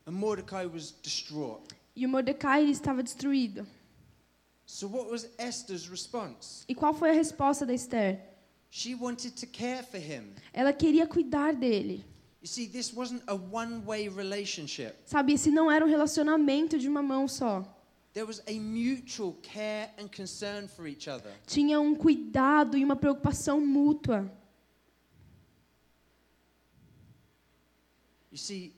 [0.06, 1.63] And Mordecai was distraught.
[1.96, 3.65] E o Mordecai estava destruído.
[4.65, 6.65] So, what was Esther's response?
[6.67, 8.33] E qual foi a resposta da Esther?
[8.76, 10.34] She wanted to care for him.
[10.52, 12.04] Ela queria cuidar dele.
[12.42, 16.90] You see, this wasn't a one way relationship, Sabe, esse não era um relacionamento de
[16.90, 17.64] uma mão só.
[18.14, 21.32] there was a mutual care and concern for each other.
[21.46, 24.28] Tinha um cuidado e uma preocupação mútua.
[28.32, 28.74] You see,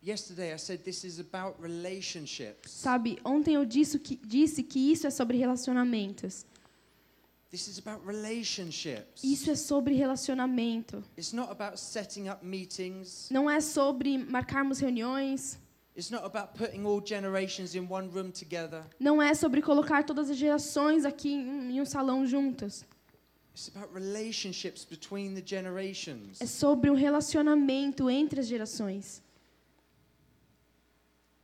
[0.00, 2.70] yesterday I said this is about relationships.
[2.70, 6.46] Sabe, ontem eu disse que, disse que isso é sobre relacionamentos.
[7.52, 9.22] This is about relationships.
[9.22, 11.04] Isso é sobre relacionamento.
[11.18, 13.28] It's not about setting up meetings.
[13.30, 15.58] Não é sobre marcarmos reuniões.
[15.94, 18.82] It's not about putting all generations in one room together.
[18.98, 22.86] Não é sobre colocar todas as gerações aqui em, um salão juntas.
[23.54, 26.40] It's about relationships between the generations.
[26.40, 29.22] É sobre um relacionamento entre as gerações.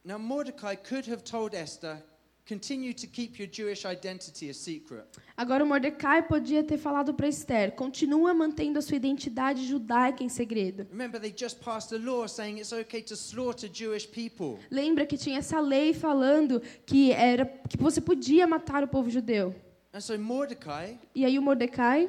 [0.03, 2.03] Now, Mordecai could have told Esther,
[2.49, 5.05] continue to keep your Jewish identity a secret.
[5.37, 10.87] Agora, Mordecai podia ter falado para Esther: continua mantendo a sua identidade judaica em segredo.
[10.91, 14.59] Remember, they just passed a law saying it's okay to slaughter Jewish people.
[14.71, 19.55] Lembra que tinha essa lei falando que era que você podia matar o povo judeu.
[19.93, 22.09] And so Mordecai E aí o Mordecai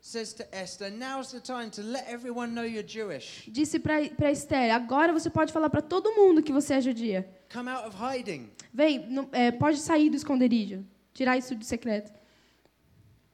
[0.00, 3.48] says to Esther, now's the time to let everyone know you're Jewish.
[3.50, 7.37] disse para Esther: agora você pode falar para todo mundo que você é judia.
[7.50, 8.50] Come out of hiding.
[8.72, 10.84] Vem, não- é, pode sair do esconderijo,
[11.14, 12.12] tirar isso de secreto.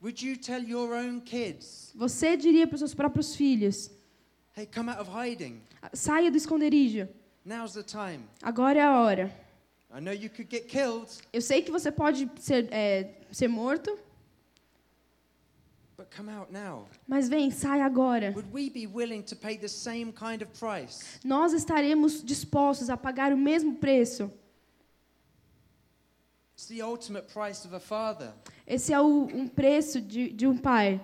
[0.02, 3.90] Would you tell your own kids, Você diria para os seus próprios filhos:
[4.56, 5.60] hey, come out of hiding?
[5.92, 7.08] saia do esconderijo.
[7.44, 8.24] Now's the time.
[8.42, 9.34] Agora é a hora.
[9.96, 13.96] I know you could get killed, Eu sei que você pode ser, é, ser morto,
[13.96, 15.93] but come out now.
[17.06, 18.32] Mas vem, sai agora.
[18.34, 21.18] Would we be willing to pay the same kind of price?
[21.24, 24.30] Nós estaremos dispostos a pagar o mesmo preço.
[26.54, 28.32] It's the ultimate price of a father.
[28.66, 31.00] Esse é o, um preço de, de um pai.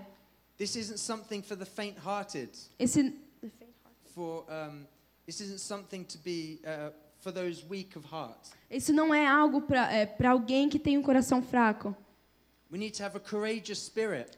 [0.57, 2.51] This isn't something for the faint-hearted.
[2.79, 3.15] Esse
[4.15, 4.87] For um,
[5.25, 8.51] this isn't something to be uh, for those weak of heart.
[8.71, 11.95] Isso não é algo para é, pra alguém que tem um coração fraco.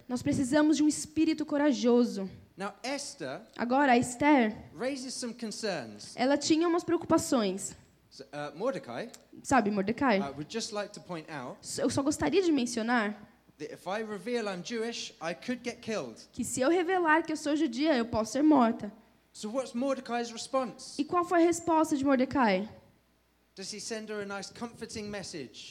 [0.08, 2.30] Nós precisamos de um espírito corajoso.
[2.56, 6.14] Now, Esther Agora, Esther, raises some concerns.
[6.16, 7.74] ela tinha umas preocupações.
[8.10, 9.10] So, uh, Mordecai,
[9.42, 10.18] Sabe, Mordecai?
[10.18, 13.16] I would just like to point out Eu só gostaria de mencionar
[13.58, 16.16] that if I reveal I'm Jewish, I could get killed.
[16.30, 18.92] que se eu revelar que eu sou judia, eu posso ser morta.
[19.32, 21.00] So, what's Mordecai's response?
[21.00, 22.68] E qual foi a resposta de Mordecai?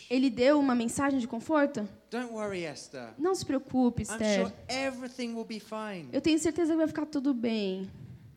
[0.10, 1.88] Ele deu uma mensagem de conforto?
[2.10, 3.14] Don't worry, Esther.
[3.18, 4.54] Não se preocupe, Esther.
[4.68, 6.10] everything will be fine.
[6.12, 7.90] Eu tenho certeza que vai ficar tudo bem.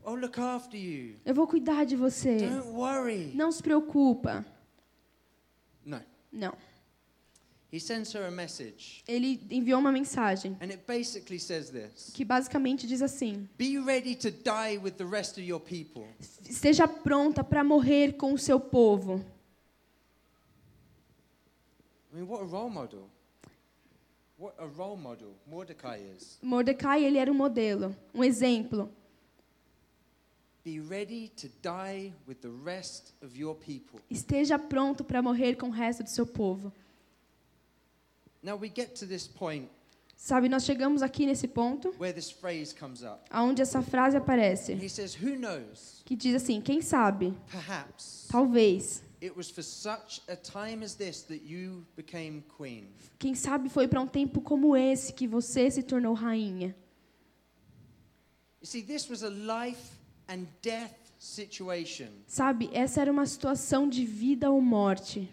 [0.07, 1.16] I'll look after you.
[1.24, 2.38] Eu vou cuidar de você.
[2.38, 3.32] Don't worry.
[3.34, 4.45] Não se preocupa.
[6.34, 6.57] Não.
[7.72, 12.24] He sends her a message, Ele enviou uma mensagem and it basically says this que
[12.24, 16.05] basicamente diz assim: Be ready to die with the rest of your people.
[16.49, 19.24] Esteja pronta para morrer com o seu povo.
[22.15, 23.11] I mean, what a role model.
[24.39, 26.39] What a role model Mordecai is.
[26.43, 28.89] Mordecai, ele era um modelo, um exemplo.
[30.65, 34.01] Be ready to die with the rest of your people.
[34.11, 36.73] Esteja pronto para morrer com o resto do seu povo.
[38.43, 39.69] Now we get to this point
[40.17, 43.21] Sabe, nós chegamos aqui nesse ponto where this phrase comes up.
[43.31, 46.01] aonde essa frase aparece, He says, Who knows?
[46.05, 51.22] que diz assim: quem sabe, Perhaps talvez, it was for such a time as this
[51.22, 52.89] that you became queen.
[53.18, 56.75] quem sabe foi para um tempo como esse que você se tornou rainha.
[58.61, 59.99] You see, this was a life
[60.29, 62.09] and death situation.
[62.27, 65.29] Sabe, essa era uma situação de vida ou morte.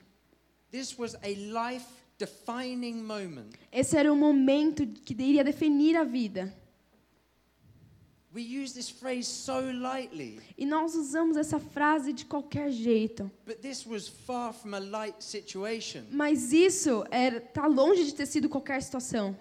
[0.69, 1.85] This was a life
[2.17, 3.51] defining moment.
[3.71, 6.53] Esse era um momento que iria definir a vida.
[8.33, 13.29] We use this phrase so lightly, E nós usamos essa frase de qualquer jeito.
[13.45, 16.03] but this was far from a light situation.
[16.09, 19.35] Mas isso está longe de ter sido qualquer situação.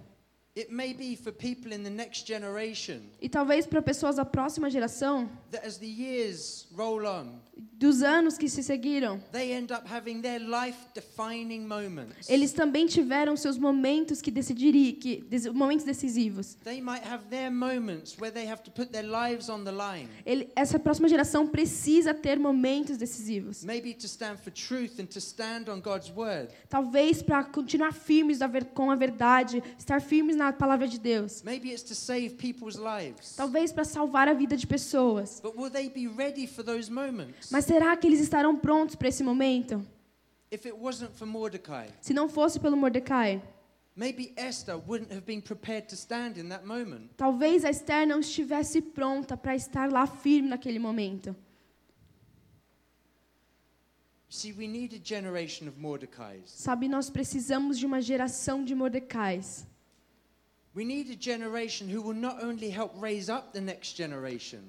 [0.57, 4.69] It may be for people in the next generation E talvez para pessoas da próxima
[4.69, 7.39] geração, that as the years roll on,
[7.79, 12.29] dos anos que se seguiram, they end up having their life defining moments.
[12.29, 15.25] eles também tiveram seus momentos que decidiri, que
[15.55, 16.55] momentos decisivos.
[16.65, 20.09] They might have their moments where they have to put their lives on the line.
[20.27, 23.63] Ele- essa próxima geração precisa ter momentos decisivos.
[23.65, 26.49] Maybe to stand for truth and to stand on God's word.
[26.69, 28.41] Talvez para continuar firmes
[28.75, 31.43] com a verdade, estar firmes na palavra de Deus.
[31.43, 33.35] Maybe it's to save people's lives.
[33.37, 35.41] Talvez para salvar a vida de pessoas.
[35.41, 37.51] But will they be ready for those moments?
[37.51, 39.85] Mas será que eles estarão prontos para esse momento?
[42.01, 43.41] Se não fosse pelo Mordecai,
[47.17, 51.37] talvez a Esther não estivesse pronta para estar lá firme naquele momento.
[54.31, 56.43] You see, we need a generation of Mordecais.
[56.47, 59.67] Sabe, nós precisamos de uma geração de Mordecais.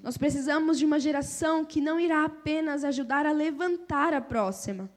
[0.03, 4.89] Nós precisamos de uma geração que não irá apenas ajudar a levantar a próxima,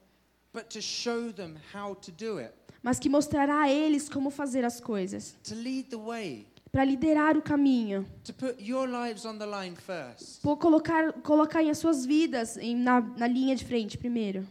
[0.53, 2.53] but to show them how to do it,
[2.83, 7.37] mas que mostrará a eles como fazer as coisas, to lead the way, para liderar
[7.37, 11.79] o caminho, to put your lives on the line first, por colocar colocar em as
[11.79, 14.47] suas vidas em- na, na linha de frente primeiro.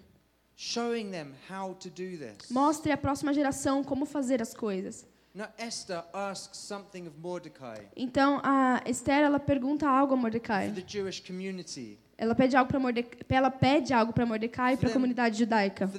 [0.56, 2.50] showing them how to do this.
[2.52, 5.06] Mostre à próxima geração como fazer as coisas.
[5.36, 10.70] Now, Esther asks something of Mordecai Então a Esther ela pergunta algo a for Mordecai.
[10.70, 14.88] the Jewish community, Ela pede algo para Mordecai, ela pede algo para Mordecai e para
[14.88, 15.90] a comunidade judaica.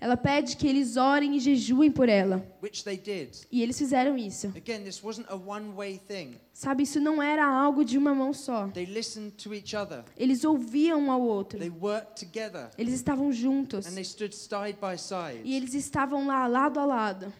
[0.00, 2.44] Ela pede que eles orem e jejuem por ela.
[3.52, 4.52] E eles fizeram isso.
[6.52, 8.66] Sabe, isso não era algo de uma mão só.
[8.68, 11.58] They listened to each other, Eles ouviam um ao outro.
[11.60, 13.86] they worked together, Eles estavam juntos.
[13.86, 15.40] and they stood side by side.
[15.44, 17.32] E eles estavam lá, lado a lado.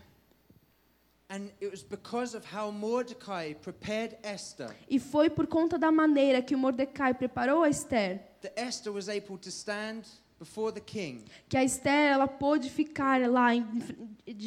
[4.89, 9.39] E foi por conta da maneira que Mordecai preparou a Esther, that Esther was able
[9.39, 10.03] to stand
[10.39, 11.25] before the king.
[11.49, 13.65] que a Esther ela pôde ficar lá em,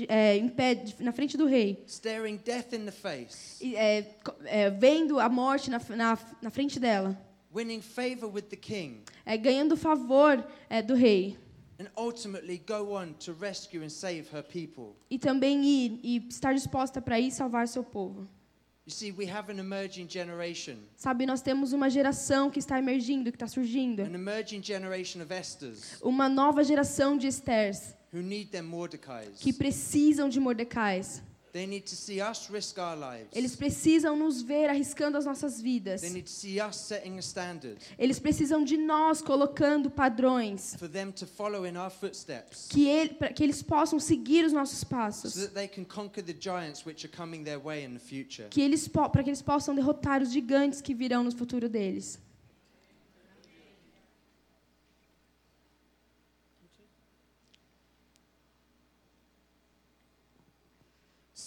[0.07, 4.69] é, em pé na frente do rei, staring death in the face, e, é, é,
[4.69, 7.17] vendo a morte na, na, na frente dela,
[7.53, 11.38] winning favor with the king, é, ganhando favor é, do rei.
[11.80, 14.95] And ultimately go on to rescue and save her people.
[15.09, 18.28] E também ir e estar disposta para ir salvar seu povo.
[18.88, 23.32] You see, we have an emerging generation, Sabe, nós temos uma geração que está emergindo,
[23.32, 24.03] que está surgindo.
[24.03, 27.26] an emerging generation of Esthers Uma nova geração de
[28.61, 29.39] Mordecais.
[29.39, 31.23] que precisam de Mordecais.
[31.56, 33.30] They need to see us risk our lives.
[33.34, 36.01] Eles precisam nos ver arriscando as nossas vidas.
[36.01, 40.89] They need to see us setting a standard Eles precisam de nós colocando padrões for
[40.89, 44.86] them to follow in our footsteps que, ele, que eles possam seguir os nossos so
[44.86, 45.34] passos.
[48.49, 52.20] Que eles para que eles possam derrotar os gigantes que virão no futuro deles.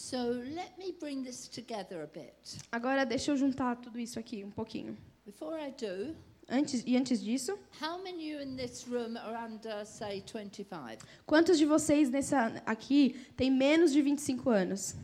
[0.09, 2.57] So let me bring this together a bit.
[2.73, 4.97] Agora deixa eu juntar tudo isso aqui um pouquinho.
[5.27, 6.17] Before I do,
[6.49, 11.05] Antes e antes disso, how many of you in this room are under, say, 25?
[11.27, 14.97] quantos de vocês nessa aqui têm menos de 25 anos?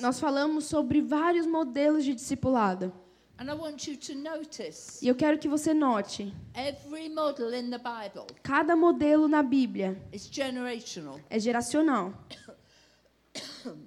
[0.00, 2.92] Nós falamos sobre vários modelos de discipulado.
[3.36, 7.68] And I want you to notice E eu quero que você note, every model in
[7.68, 11.18] the Bible cada modelo na Bíblia is generational.
[11.28, 12.12] é geracional.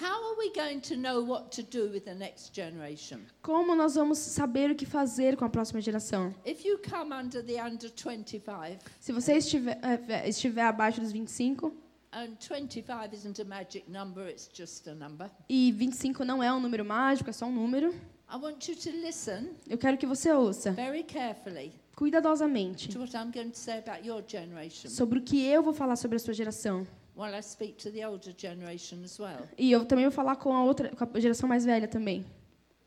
[0.00, 3.20] How are we going to know what to do with the next generation?
[3.42, 6.32] Como nós vamos saber o que fazer com a próxima geração?
[6.46, 11.74] If you come under the under 25, Se você estiver, é, estiver abaixo dos 25,
[12.12, 15.30] and 25 isn't a magic number, it's just a number.
[15.48, 17.94] e 25 não é um número mágico, é só um número,
[18.30, 23.14] I want you to listen eu quero que você ouça very carefully cuidadosamente to what
[23.16, 26.18] I'm going to say about your generation sobre o que eu vou falar sobre a
[26.18, 26.86] sua geração.
[27.16, 29.48] while I speak to the older generation as well.
[29.58, 32.24] E eu também vou falar com a outra, com a geração mais velha também.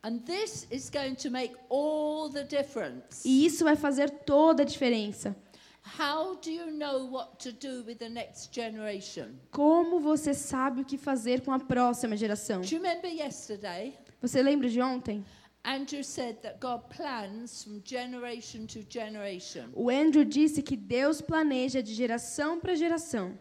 [0.03, 3.27] And this is going to make all the difference.
[3.27, 5.35] E isso vai fazer toda a diferença.
[5.83, 9.35] How do you know what to do with the next generation?
[9.51, 12.61] Como você sabe o que fazer com a próxima geração?
[12.61, 13.93] Do you remember yesterday?
[14.21, 15.25] Você lembra de ontem?
[15.63, 19.69] Andrew said that God plans from generation to generation.
[19.75, 23.37] O Andrew disse que Deus planeja de geração para geração.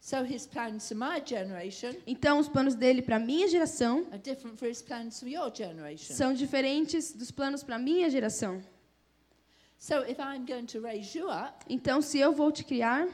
[0.00, 4.56] So his plans for my generation Então, os planos dele para minha geração are different
[4.56, 6.14] from his plans for your generation.
[6.14, 8.62] são diferentes dos planos para minha geração.
[9.86, 13.06] So if I'm going to raise you up, Então, se eu vou te criar,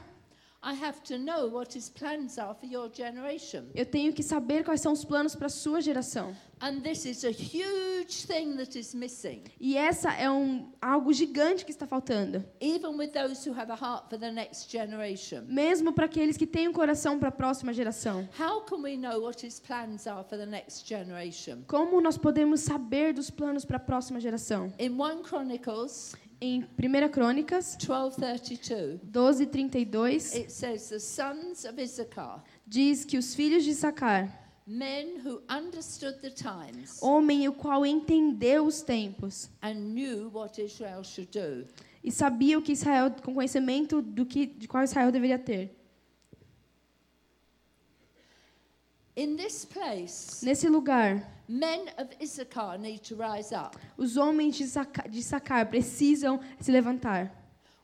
[0.63, 3.65] I have to know what his plans are for your generation.
[3.75, 6.35] eu tenho que saber quais são os planos para a sua geração.
[6.59, 11.63] And this is a huge thing that is missing, E essa é um algo gigante
[11.63, 15.43] que está faltando, even with those who have a heart for the next generation.
[15.47, 18.27] mesmo para aqueles que têm um coração para a próxima geração.
[18.39, 21.65] How can we know what his plans are for the next generation?
[21.67, 24.73] Como nós podemos saber dos planos para a próxima geração?
[24.79, 33.05] In 1 Chronicles Em 1 Crônicas 12:32, 12:32 it says the sons of Issachar, diz
[33.05, 34.29] que os filhos de Sacar,
[34.65, 41.03] men who understood the times homem o qual entendeu os tempos and knew what Israel
[41.03, 41.65] should do.
[42.03, 45.65] e sabia o que Israel com conhecimento do que de qual Israel deveria ter.
[45.65, 45.83] In this place,
[50.41, 53.77] Nesse lugar, men of Issachar need to rise up.
[53.97, 57.31] os homens de Sacar, de Sacar precisam se levantar.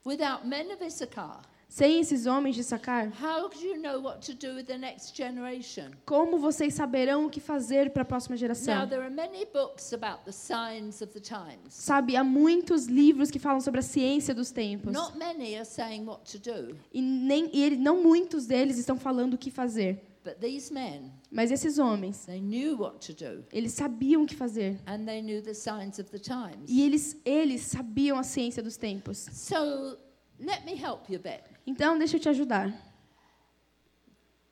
[0.06, 4.34] Without men of Issachar, Sem esses homens de Sacar, how do you know what to
[4.34, 5.92] do with the next generation?
[6.04, 8.88] como vocês saberão o que fazer para a próxima Now, geração?
[8.90, 11.72] there are many books about the signs of the times.
[11.76, 14.92] Sabe, há muitos livros que falam sobre a ciência dos tempos.
[14.94, 19.36] Not many are saying what to do, E, nem, e não muitos deles estão falando
[19.36, 20.08] o que fazer.
[20.30, 24.36] But these men, Mas esses homens, they knew what to do, eles sabiam o que
[24.36, 24.78] fazer.
[24.86, 26.70] and they knew the signs of the times.
[26.70, 29.18] E eles, eles sabiam a ciência dos tempos.
[29.32, 29.98] So,
[30.40, 31.44] let me help you a bit.
[31.66, 32.74] Então, deixa eu te ajudar.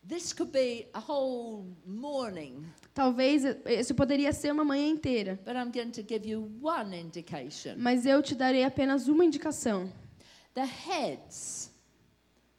[0.08, 5.70] This could be a whole morning, Talvez isso poderia ser uma manhã inteira, but I'm
[5.70, 7.76] going to give you one indication.
[7.78, 9.92] mas eu te darei apenas uma indicação.
[10.54, 11.72] The heads,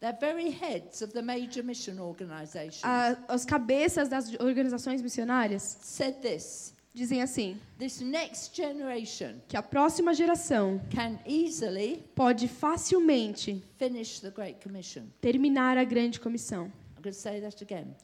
[0.00, 6.16] the very heads of the major mission organizations, A, as cabeças das organizações missionárias said
[6.20, 14.20] this dizem assim: this next generation que a próxima geração can easily pode facilmente finish
[14.20, 15.02] the Great Commission.
[15.20, 16.72] terminar a grande comissão.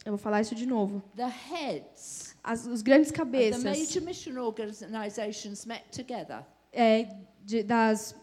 [0.05, 1.03] Eu vou falar isso de novo.
[1.17, 7.07] The heads As, os grandes of the cabeças major mission organizations met together é,
[7.43, 8.15] de- das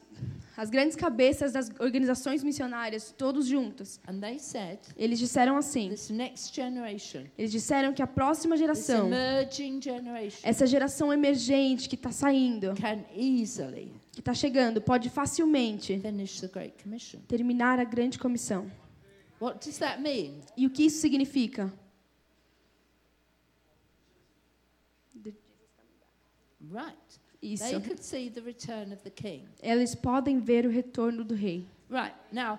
[0.57, 5.95] as grandes cabeças das organizações missionárias, todos juntos, and they said eles disseram assim:
[7.39, 9.11] eles disseram que a próxima geração,
[10.43, 12.75] essa geração emergente que está saindo,
[14.13, 16.01] que está chegando, pode facilmente
[17.27, 18.71] terminar a grande comissão.
[20.57, 21.73] E o que isso significa?
[26.71, 27.02] Right.
[27.43, 27.65] Isso.
[27.65, 29.45] They could see the return of the king.
[29.63, 31.67] Eles podem ver o retorno do rei.
[31.91, 32.15] Right.
[32.31, 32.59] Now,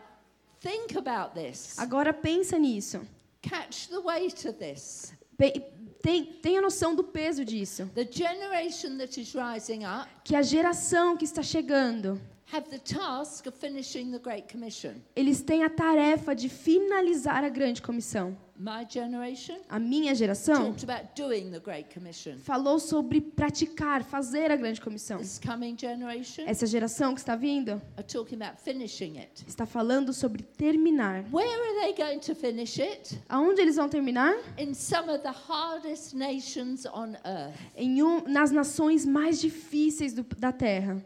[0.60, 1.80] think about this.
[1.80, 3.02] Agora pensa nisso.
[3.42, 5.14] Catch the weight of this.
[5.38, 5.72] Pe-
[6.02, 7.90] Tem, tenha noção do peso disso.
[7.96, 12.20] The generation that is rising up Que a geração que está chegando,
[12.52, 14.96] have the task of finishing the Great Commission.
[15.16, 18.38] eles têm a tarefa de finalizar a grande comissão.
[18.56, 22.38] My generation A minha geração talked about doing the Great Commission.
[22.38, 25.18] falou sobre praticar, fazer a grande comissão.
[25.18, 29.44] This coming generation Essa geração que está vindo are talking about finishing it.
[29.48, 31.26] está falando sobre terminar.
[31.34, 33.20] Where are they going to finish it?
[33.28, 34.36] Aonde eles vão terminar?
[34.58, 37.58] In some of the hardest nations on earth.
[37.76, 41.04] Em um, nas nações mais difíceis do- da terra.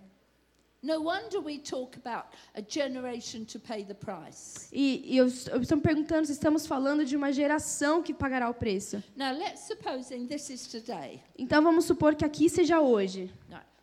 [0.82, 4.69] No wonder we talk about a generation to pay the price.
[4.71, 8.47] E, e eu, eu estou me perguntando se estamos falando de uma geração que pagará
[8.49, 9.03] o preço.
[9.15, 11.21] Now, let's supposing this is today.
[11.38, 13.32] Então vamos supor que aqui seja hoje.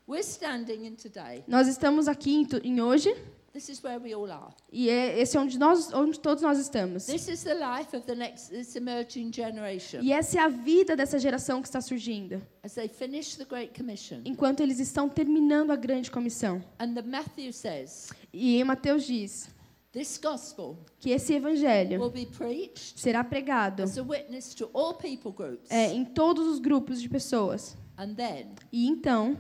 [0.06, 1.42] We're standing in today.
[1.48, 3.14] Nós estamos aqui em, em hoje
[3.54, 4.52] This is where we all are.
[4.72, 7.06] e é, esse é onde nós, onde todos nós estamos.
[7.06, 10.96] This is the life of the next, this emerging generation E essa é a vida
[10.96, 14.22] dessa geração que está surgindo, as they finish the Great Commission.
[14.24, 16.60] enquanto eles estão terminando a grande comissão.
[16.80, 19.48] And the Matthew says, E Mateus diz
[19.92, 24.94] this gospel que esse evangelho will be preached será pregado as a witness to all
[24.94, 25.70] people groups.
[25.70, 27.76] é, em todos os grupos de pessoas.
[27.96, 29.36] And then E então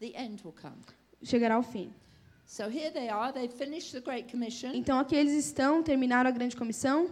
[0.00, 0.80] the end will come.
[1.22, 1.92] Chegará ao fim.
[2.46, 6.32] So here they are, they finished the Great Commission, Então aqui eles estão, terminaram a
[6.32, 7.10] grande comissão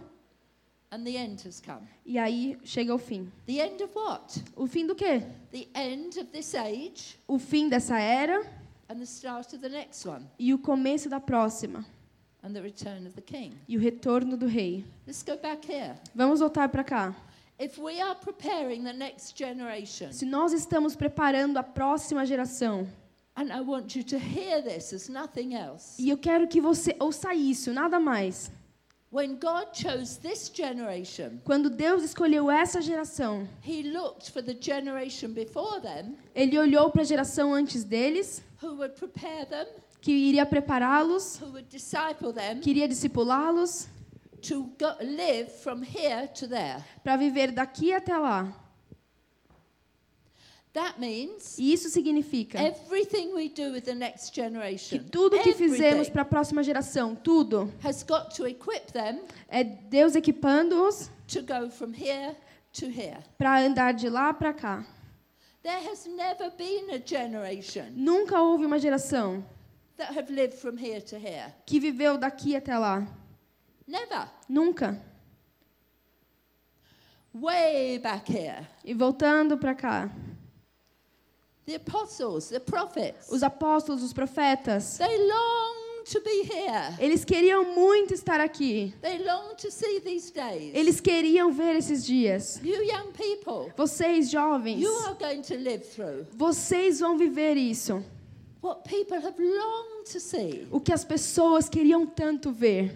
[0.89, 1.87] and the end has come.
[2.05, 3.31] e aí chega o fim.
[3.45, 4.43] The end of what?
[4.55, 5.21] O fim do quê?
[5.51, 8.39] The end of this age O fim dessa era
[8.89, 11.85] and the start of the next one, e o começo da próxima.
[12.43, 13.53] and the return of the King.
[13.67, 14.85] E o retorno do rei.
[15.05, 15.95] Let's go back here.
[16.15, 17.13] Vamos voltar para cá.
[17.59, 22.87] If we are preparing the next generation, Se nós estamos preparando a próxima geração,
[23.37, 25.95] and I want you to hear this as nothing else.
[26.01, 28.51] e eu quero que você ouça isso, nada mais.
[29.09, 35.29] When God chose this generation, Quando Deus escolheu essa geração, He looked for the generation
[35.31, 39.65] before them ele olhou para a geração antes deles, who would prepare them,
[40.01, 43.87] que iria prepará-los, who would disciple them que iria discipulá-los
[44.41, 46.83] to go, live from here to there.
[47.01, 48.53] para viver daqui até lá.
[50.73, 55.53] That means E isso significa everything we do with the next que generation, tudo que
[55.53, 61.41] fizemos para a próxima geração, tudo, has got to equip them é Deus equipando-os to
[61.41, 62.35] go from here
[62.73, 63.17] to here.
[63.37, 64.85] para andar de lá para cá.
[65.63, 69.43] There has never been a generation Nunca houve uma geração
[69.97, 71.53] that have lived from here to here.
[71.65, 73.07] que viveu daqui até lá.
[73.87, 74.29] Never.
[74.47, 75.01] Nunca.
[77.33, 78.67] Way back here.
[78.83, 80.11] E voltando para cá,
[81.67, 86.95] The apostles, the prophets, os apóstolos, os profetas, they long to be here.
[86.97, 88.93] eles queriam muito estar aqui.
[89.01, 90.73] They long to see these days.
[90.73, 92.61] Eles queriam ver esses dias.
[92.63, 98.01] You young people, Vocês, jovens, you are going to live through vocês vão viver isso.
[98.61, 100.65] what people have longed to see.
[100.71, 102.95] O que as pessoas queriam tanto ver.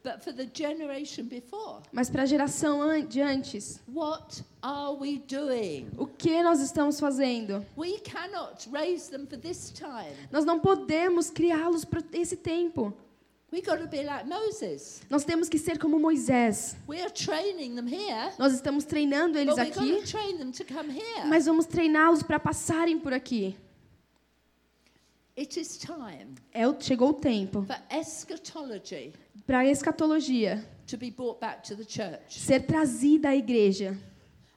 [1.93, 5.89] Mas para a geração de antes, what are we doing?
[5.97, 7.65] o que nós estamos fazendo?
[7.77, 10.13] We cannot raise them for this time.
[10.31, 12.93] Nós não podemos criá-los para esse tempo.
[13.53, 15.03] We got to be like Moses.
[15.11, 16.75] Nós temos que ser como Moisés.
[16.89, 20.65] We are training them here, Nós estamos treinando eles but we aqui, train them to
[20.65, 21.27] come here.
[21.27, 23.55] mas vamos treiná-los para passarem por aqui.
[25.37, 27.64] It is time É, chegou o tempo
[29.47, 32.39] para a escatologia to be brought back to the church.
[32.41, 33.97] ser trazida à igreja.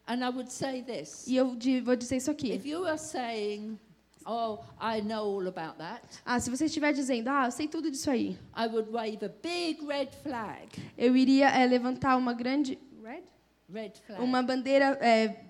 [0.08, 1.26] And I would say this.
[1.28, 2.52] E eu vou dizer isso aqui.
[2.52, 3.80] If you are saying,
[4.28, 7.90] Oh, I know all about that, Ah, se você estiver dizendo, ah, eu sei tudo
[7.90, 10.68] disso aí, I would wave a big red flag.
[10.98, 13.24] eu iria é, levantar uma grande red?
[13.72, 14.22] Red flag.
[14.22, 15.46] uma bandeira é,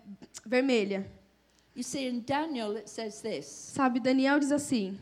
[0.46, 1.10] vermelha.
[1.76, 4.98] You see, in Daniel it says this Sabe, Daniel diz assim: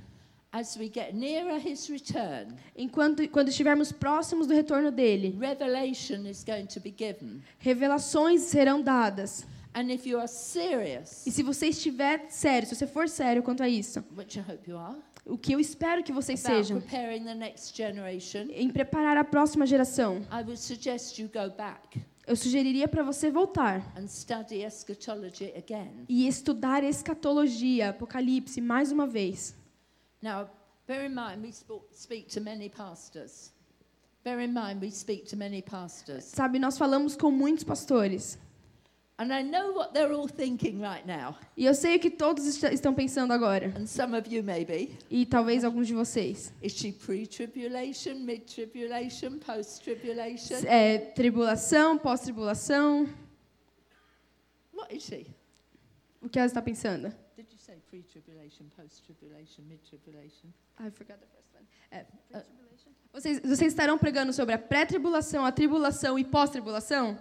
[0.56, 6.44] As we get nearer his return, enquanto quando estivermos próximos do retorno dele, revelation is
[6.44, 7.42] going to be given.
[7.58, 9.46] revelações serão dadas.
[9.74, 13.64] And if you are serious, E se você estiver sério, se você for sério quanto
[13.64, 14.96] a isso, which I hope you are,
[15.26, 19.66] o que eu espero que vocês sejam preparing the next generation, em preparar a próxima
[19.66, 25.52] geração, I would suggest you go back eu sugeriria para você voltar and study eschatology
[25.58, 26.06] again.
[26.08, 29.56] e estudar escatologia, Apocalipse, mais uma vez.
[30.24, 30.48] Now,
[30.88, 31.52] bear in mind, we
[31.92, 33.52] speak to many pastors.
[34.24, 36.24] Bear in mind, we speak to many pastors.
[36.24, 38.36] Sabe, nós falamos com muitos pastores.
[38.36, 38.44] And
[39.20, 41.36] And I know what they're all thinking right now.
[41.56, 43.72] E eu sei o que todos est- estão pensando agora.
[43.78, 44.98] And some of you maybe.
[45.10, 46.52] E talvez alguns de vocês.
[46.64, 50.66] Is she pre-tribulation, mid-tribulation, post-tribulation?
[50.66, 53.08] É, tribulação, pós-tribulação.
[54.74, 55.28] What is she?
[56.22, 57.14] O que ela está pensando?
[57.36, 60.54] Did you say pre-tribulation, post-tribulation, mid-tribulation?
[60.80, 61.66] I forgot the first one.
[61.92, 62.06] É,
[63.12, 67.18] vocês, vocês estarão pregando sobre a pré-tribulação, a tribulação e pós-tribulação?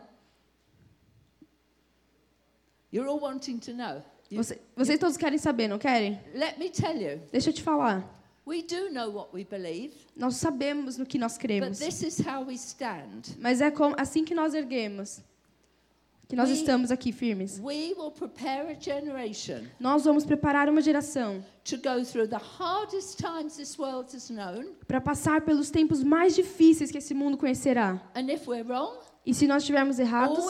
[2.93, 4.03] You're all wanting to know.
[4.31, 6.21] You- Você- vocês todos querem saber, não querem?
[6.35, 8.05] Let me tell you, Deixa eu te falar.
[8.47, 11.79] we do know what we believe, Nós sabemos no que nós but cremos.
[11.79, 13.23] this is how we stand.
[13.39, 15.23] Mas é como, assim que nós erguemos,
[16.29, 17.59] que nós We- estamos aqui firmes.
[17.63, 23.19] We will prepare a generation Nós vamos preparar uma geração to go through the hardest
[23.19, 24.73] times this world has known.
[24.87, 28.01] para passar pelos tempos mais difíceis que esse mundo conhecerá.
[28.15, 30.45] And if we're wrong, E se nós estivermos errados,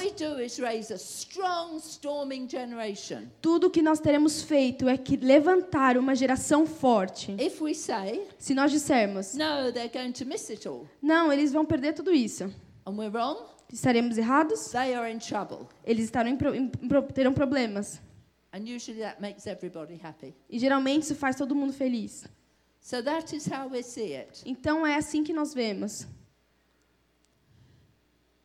[3.40, 7.32] tudo o que nós teremos feito é que levantar uma geração forte.
[7.38, 11.52] If we say, Se nós dissermos, no, they're going to miss it all, não, eles
[11.52, 12.50] vão perder tudo isso,
[13.72, 15.66] estaremos errados, they are in trouble.
[15.84, 18.00] eles estarão em pro- em pro- terão problemas.
[18.52, 20.34] And usually that makes everybody happy.
[20.50, 22.24] E geralmente isso faz todo mundo feliz.
[22.80, 24.42] So that is how we see it.
[24.44, 26.06] Então é assim que nós vemos.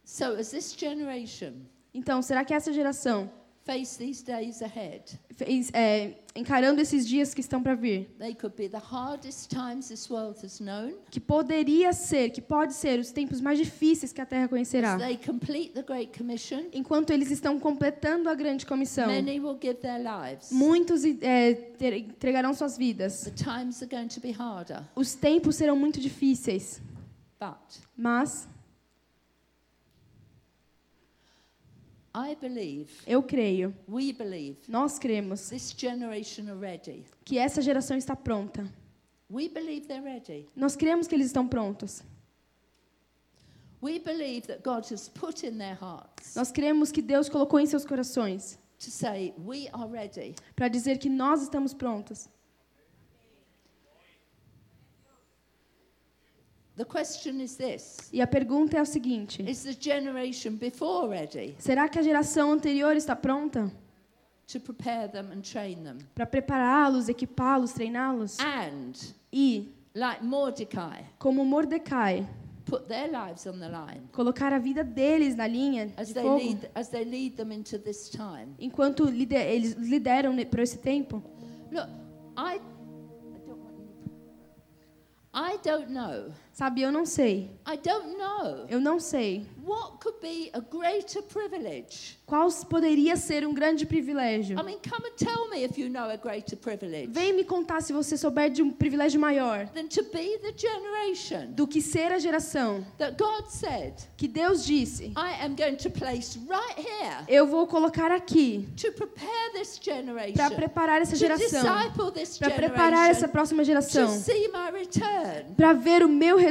[0.06, 1.54] So as this generation
[1.94, 3.30] Então, será que essa geração,
[3.68, 5.04] face these days ahead,
[5.36, 9.90] fez, é, encarando esses dias que estão para vir, they could be the hardest times
[9.90, 10.94] this world has known.
[11.12, 15.02] que poderia ser, que pode ser os tempos mais difíceis que a Terra conhecerá, As
[15.02, 19.76] they complete the Great Commission, enquanto eles estão completando a grande comissão, many will give
[19.82, 20.50] their lives.
[20.52, 23.24] muitos é, ter- entregarão suas vidas.
[23.26, 24.82] The times are going to be harder.
[24.96, 26.82] Os tempos serão muito difíceis,
[27.40, 28.48] But mas
[32.07, 32.07] I believe,
[33.06, 35.52] eu creio, we believe, nós cremos
[37.26, 38.72] que essa geração está pronta.
[40.56, 42.02] Nós cremos que eles estão prontos.
[46.36, 50.36] Nós cremos que Deus colocou em seus corações to say, we are ready.
[50.56, 52.30] para dizer que nós estamos prontos.
[56.78, 61.56] The question is this E a pergunta é o seguinte: Is the generation before ready
[61.58, 63.72] será que a geração anterior está pronta
[64.52, 65.98] to prepare them and train them?
[66.14, 68.38] para prepará-los, equipá-los, treiná-los?
[68.40, 68.94] And,
[69.34, 72.24] E, like Mordecai, como Mordecai,
[72.66, 76.24] put their lives on the line colocar a vida deles na linha as de they
[76.24, 78.54] fogo, lead, as they lead them into this time?
[78.60, 81.24] enquanto lide- eles lideram por esse tempo?
[81.72, 81.90] Look,
[82.38, 82.60] I.
[85.34, 86.32] I don't know.
[86.58, 87.52] Sabe, eu não sei.
[87.68, 89.46] I don't know Eu não sei.
[89.64, 92.18] what could be a greater privilege.
[92.26, 94.58] Qual poderia ser um grande privilégio?
[94.60, 97.82] I mean, come and tell me if you know a greater privilege Vem me contar
[97.82, 102.12] se você souber de um privilégio maior than to be the generation do que ser
[102.12, 107.24] a geração that God said, que Deus disse: I am going to place right here
[107.28, 112.38] Eu vou colocar aqui to prepare this para generation, preparar essa to geração, disciple this
[112.38, 115.54] para preparar essa generation, próxima to geração, see my return.
[115.56, 116.47] para ver o meu retorno.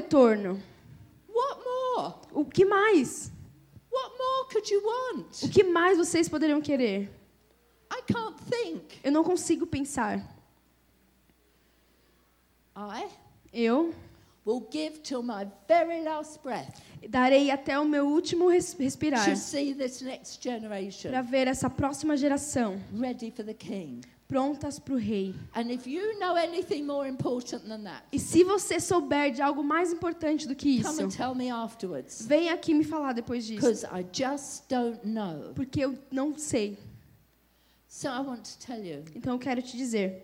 [1.29, 2.15] What more?
[2.33, 3.33] O que mais?
[5.43, 7.11] O que mais vocês poderiam querer?
[7.93, 8.99] I can't think.
[9.03, 10.19] Eu não consigo pensar.
[12.77, 13.07] I
[13.53, 13.95] Eu
[14.45, 16.79] will give till my very last breath
[17.09, 19.25] darei até o meu último res- respirar
[21.11, 22.81] para ver essa próxima geração
[24.29, 25.35] prontas para o rei.
[25.55, 29.63] And if you know anything more important than that, E se você souber de algo
[29.63, 32.27] mais importante do que come isso, and tell me afterwards.
[32.27, 35.53] vem aqui me falar depois disso, Because I just don't know.
[35.55, 36.79] porque eu não sei.
[37.89, 40.23] So I want to tell you Então eu quero te dizer,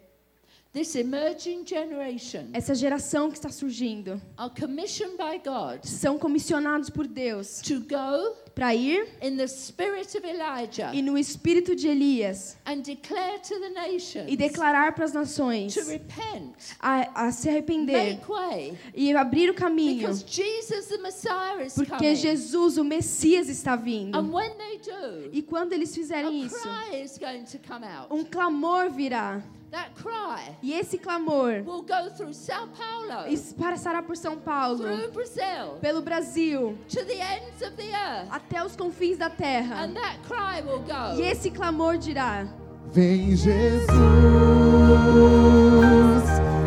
[0.72, 7.06] this emerging generation essa geração que está surgindo are commissioned by God são comissionados por
[7.06, 12.56] Deus to go para ir in the spirit of Elijah e no espírito de Elias
[12.66, 17.48] and declare to the nations e declarar para as nações to repent, a, a se
[17.48, 22.14] arrepender make way, e abrir o caminho, because Jesus the Messiah is porque coming.
[22.14, 24.16] Jesus, o Messias, está vindo.
[24.16, 28.12] And when they do, E quando eles fizerem isso, cry is going to come out.
[28.12, 29.42] um clamor virá.
[29.70, 33.24] That cry E esse clamor will go through Sao Paulo,
[33.58, 38.64] passará por São Paulo, through Brazil, pelo Brasil, to the ends of the earth, até
[38.64, 39.82] os confins da terra.
[39.84, 41.16] and that cry will go.
[41.18, 42.46] E esse clamor dirá:
[42.92, 43.86] Vem Jesus,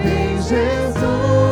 [0.02, 1.45] vem Jesus.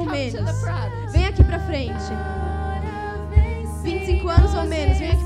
[0.00, 2.04] Anos ou the menos, vem aqui pra frente.
[3.82, 5.23] 25 anos ou menos, vem aqui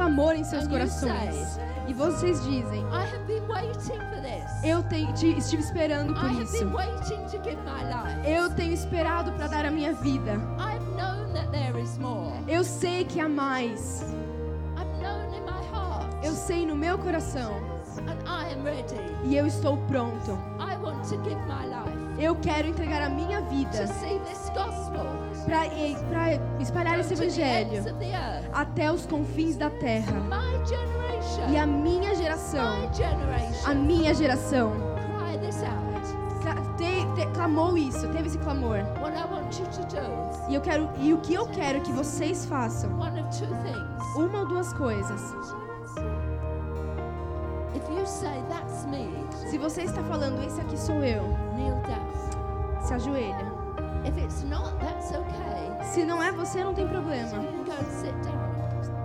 [0.00, 1.58] clamor em seus corações.
[1.86, 2.86] E vocês dizem.
[4.64, 6.56] Eu te- te- estive esperando por isso.
[8.24, 10.32] Eu tenho esperado para dar a minha vida.
[12.48, 14.02] Eu sei que há mais.
[16.24, 17.52] Eu sei no meu coração.
[19.24, 20.38] E eu estou pronto.
[22.18, 23.86] Eu quero entregar a minha vida
[25.46, 27.82] para espalhar esse evangelho.
[28.52, 30.12] Até os confins da terra.
[31.52, 32.88] E a minha geração,
[33.66, 34.72] a minha geração,
[36.76, 38.78] te- te- clamou isso, teve esse clamor.
[40.48, 42.90] E eu quero e o que eu quero que vocês façam,
[44.16, 45.20] uma ou duas coisas.
[49.50, 51.22] Se você está falando esse aqui sou eu,
[52.82, 53.60] se ajoelha.
[55.84, 57.28] Se não é você, não tem problema.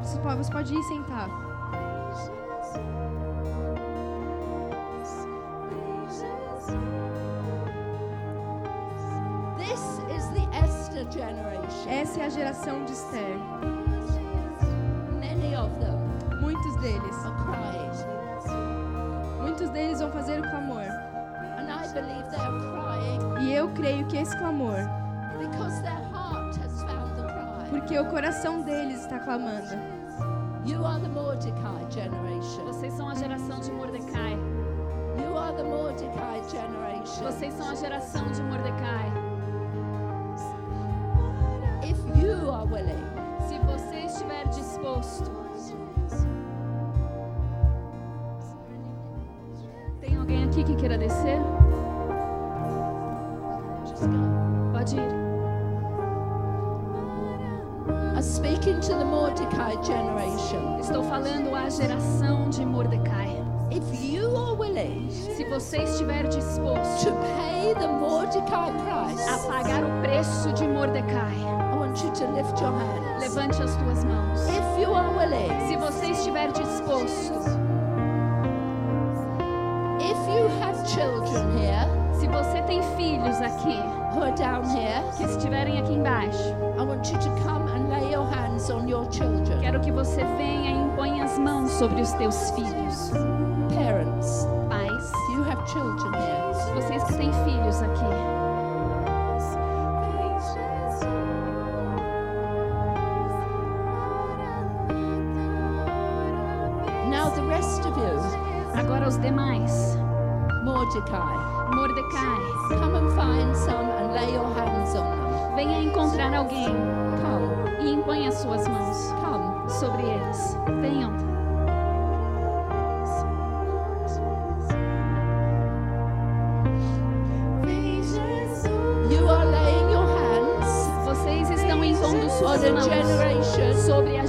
[0.06, 0.46] You can go and sit down.
[0.46, 1.30] Você pode, você pode ir sentar.
[9.58, 11.90] This is the Esther generation.
[11.90, 13.38] Essa é a geração de Esther.
[16.42, 17.16] Muitos deles,
[19.42, 20.84] muitos deles vão fazer o clamor.
[21.58, 24.78] And I believe they are crying E eu creio que esse clamor,
[25.40, 27.70] because their heart has found the cry.
[27.70, 29.95] porque o coração deles está clamando.
[30.66, 32.66] You are the Mordecai generation.
[32.66, 34.36] Vocês são a geração de Mordecai.
[35.20, 37.24] You are the Mordecai generation.
[37.24, 39.12] Vocês são a geração de Mordecai.
[41.84, 43.06] If you are willing,
[43.48, 45.32] Se você estiver disposto.
[50.02, 51.40] Tem alguém aqui que queira descer?
[58.86, 60.78] To the Mordecai generation.
[60.80, 63.44] Estou falando à geração de Mordecai.
[63.72, 69.84] If you are willing Se você estiver disposto to pay the Mordecai price, a pagar
[69.84, 73.22] o preço de Mordecai, I want you to lift your hands.
[73.24, 74.42] levante as tuas mãos.
[74.50, 77.34] If you are willing, Se você estiver disposto,
[80.00, 83.80] if you have children here se você tem filhos aqui
[84.14, 87.65] who are down here, que estiverem aqui embaixo, I want you to come
[88.66, 89.60] hands on your children.
[89.62, 93.12] quero que você venha e imponha as mãos sobre os teus filhos.
[93.74, 96.74] Parents, Pais, you have children here.
[96.74, 98.45] vocês que têm filhos aqui,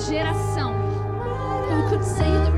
[0.07, 0.73] geração.
[1.69, 2.56] Who could see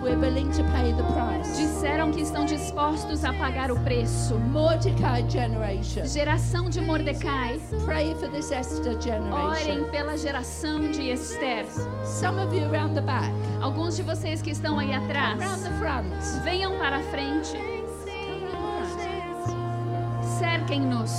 [0.00, 1.56] We're willing to pay the price.
[1.56, 4.36] disseram que estão dispostos a pagar o preço.
[4.38, 6.04] Mordecai generation.
[6.06, 9.90] Geração de Mordecai, Pray for this Esther orem generation.
[9.90, 11.66] pela geração de Esther.
[12.04, 15.72] Some of you around the back, Alguns de vocês que estão aí atrás, around the
[15.78, 16.42] front.
[16.44, 17.56] venham para a frente,
[20.38, 21.10] cerquem-nos.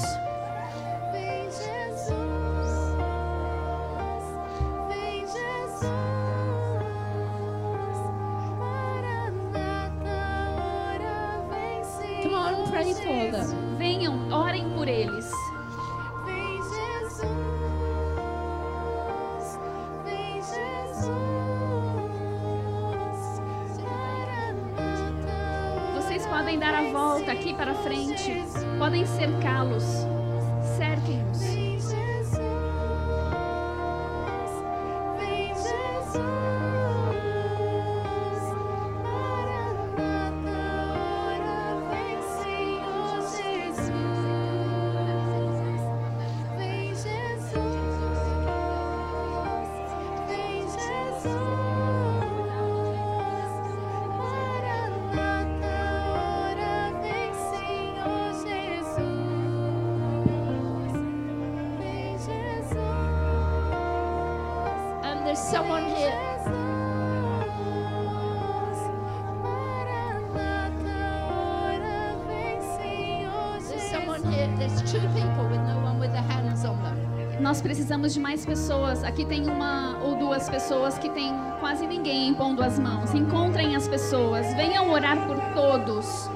[77.59, 79.03] Nós precisamos de mais pessoas.
[79.03, 83.13] Aqui tem uma ou duas pessoas que tem quase ninguém impondo as mãos.
[83.13, 84.53] Encontrem as pessoas.
[84.53, 86.29] Venham orar por todos.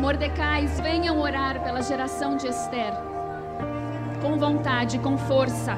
[0.00, 2.94] Mordecais, venham orar pela geração de Esther.
[4.22, 5.76] Com vontade, com força.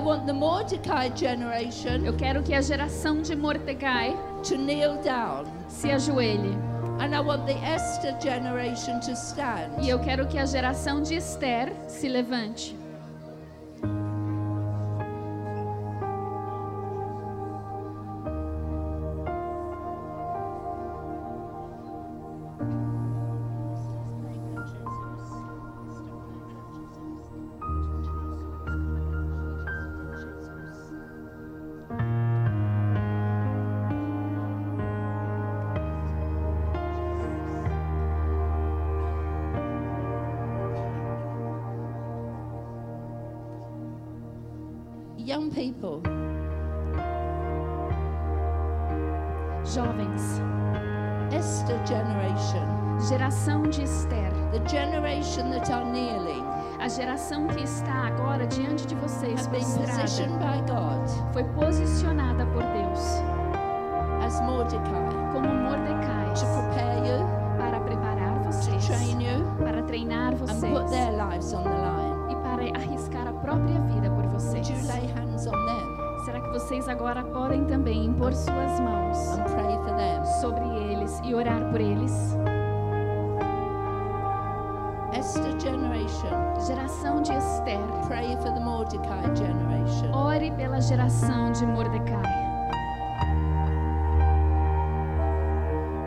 [0.00, 4.16] I want the Mordecai generation eu quero que a geração de Mordecai
[4.48, 5.44] to kneel down.
[5.68, 6.56] se ajoelhe.
[7.00, 9.78] And I want the Esther generation to stand.
[9.82, 12.74] E eu quero que a geração de Esther se levante.
[90.40, 92.22] Ore pela geração de Mordecai.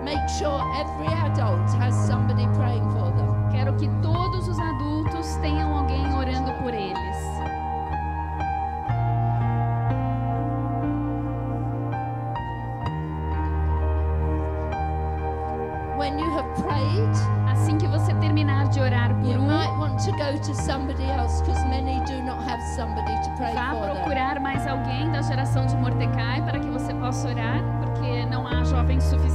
[0.04, 3.50] Make sure every adult has somebody praying for them.
[3.52, 7.18] Quero que todos os adultos tenham alguém orando por eles.
[16.00, 19.98] When you have prayed, Assim que você terminar de orar por you um, might want
[20.04, 23.13] to go to somebody else because many do not have somebody
[24.74, 29.33] alguém da geração de Mordecai para que você possa orar, porque não há jovens suficientes.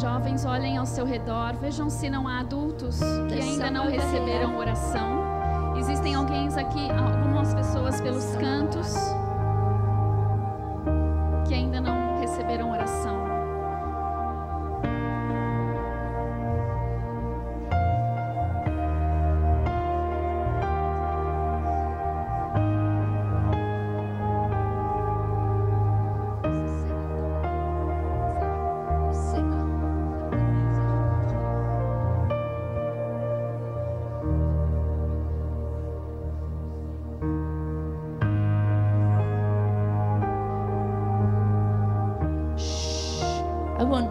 [0.00, 2.98] Jovens, olhem ao seu redor, vejam se não há adultos
[3.28, 5.76] que ainda não receberam oração.
[5.76, 9.17] Existem alguém aqui, algumas pessoas pelos cantos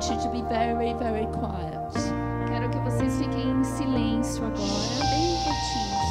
[0.10, 1.91] want you to be very, very quiet.
[2.47, 6.08] Quero que vocês fiquem em silêncio agora, bem quietinhos.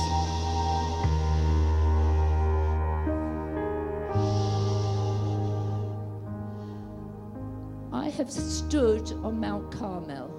[7.92, 10.30] I have stood on Mount Carmel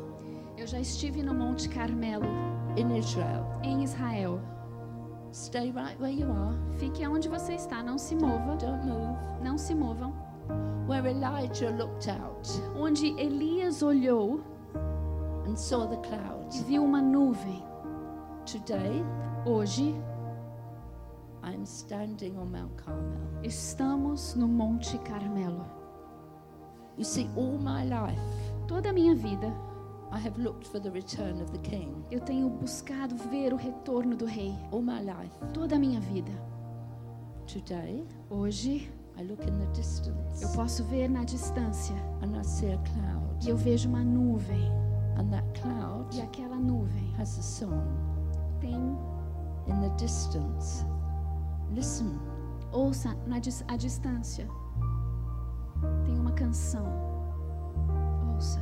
[0.57, 2.25] Eu já estive no Monte Carmelo,
[2.75, 3.45] in Israel.
[3.63, 4.39] em Israel.
[5.31, 6.55] Stay right where you are.
[6.79, 9.17] Fique onde você está, não se mova, Don't move.
[9.43, 10.13] não se movam.
[10.87, 14.41] Where Elijah looked out Onde Elias olhou
[15.45, 16.53] and saw the cloud.
[16.55, 17.63] e viu uma nuvem.
[18.45, 19.03] Today,
[19.45, 19.93] Hoje
[21.43, 23.17] I'm standing on Mount Carmel.
[23.43, 25.65] estamos no Monte Carmelo.
[26.97, 28.19] You see, all my life,
[28.67, 29.53] Toda a minha vida
[30.11, 32.03] I have looked for the return of the King.
[32.09, 34.53] eu tenho buscado ver o retorno do Rei.
[34.71, 35.35] All my life.
[35.53, 36.31] Toda a minha vida.
[37.45, 38.89] Today, Hoje
[39.19, 42.77] I look in the distance eu posso ver na distância and I see a e
[42.77, 43.49] cloud.
[43.49, 44.71] eu vejo uma nuvem.
[45.17, 47.81] And that cloud E aquela nuvem has a song
[48.59, 48.97] tem,
[49.67, 50.85] in the distance.
[51.71, 52.19] Listen.
[52.71, 54.47] ouça na dis, a distância,
[56.05, 56.85] tem uma canção.
[58.35, 58.59] Ouça.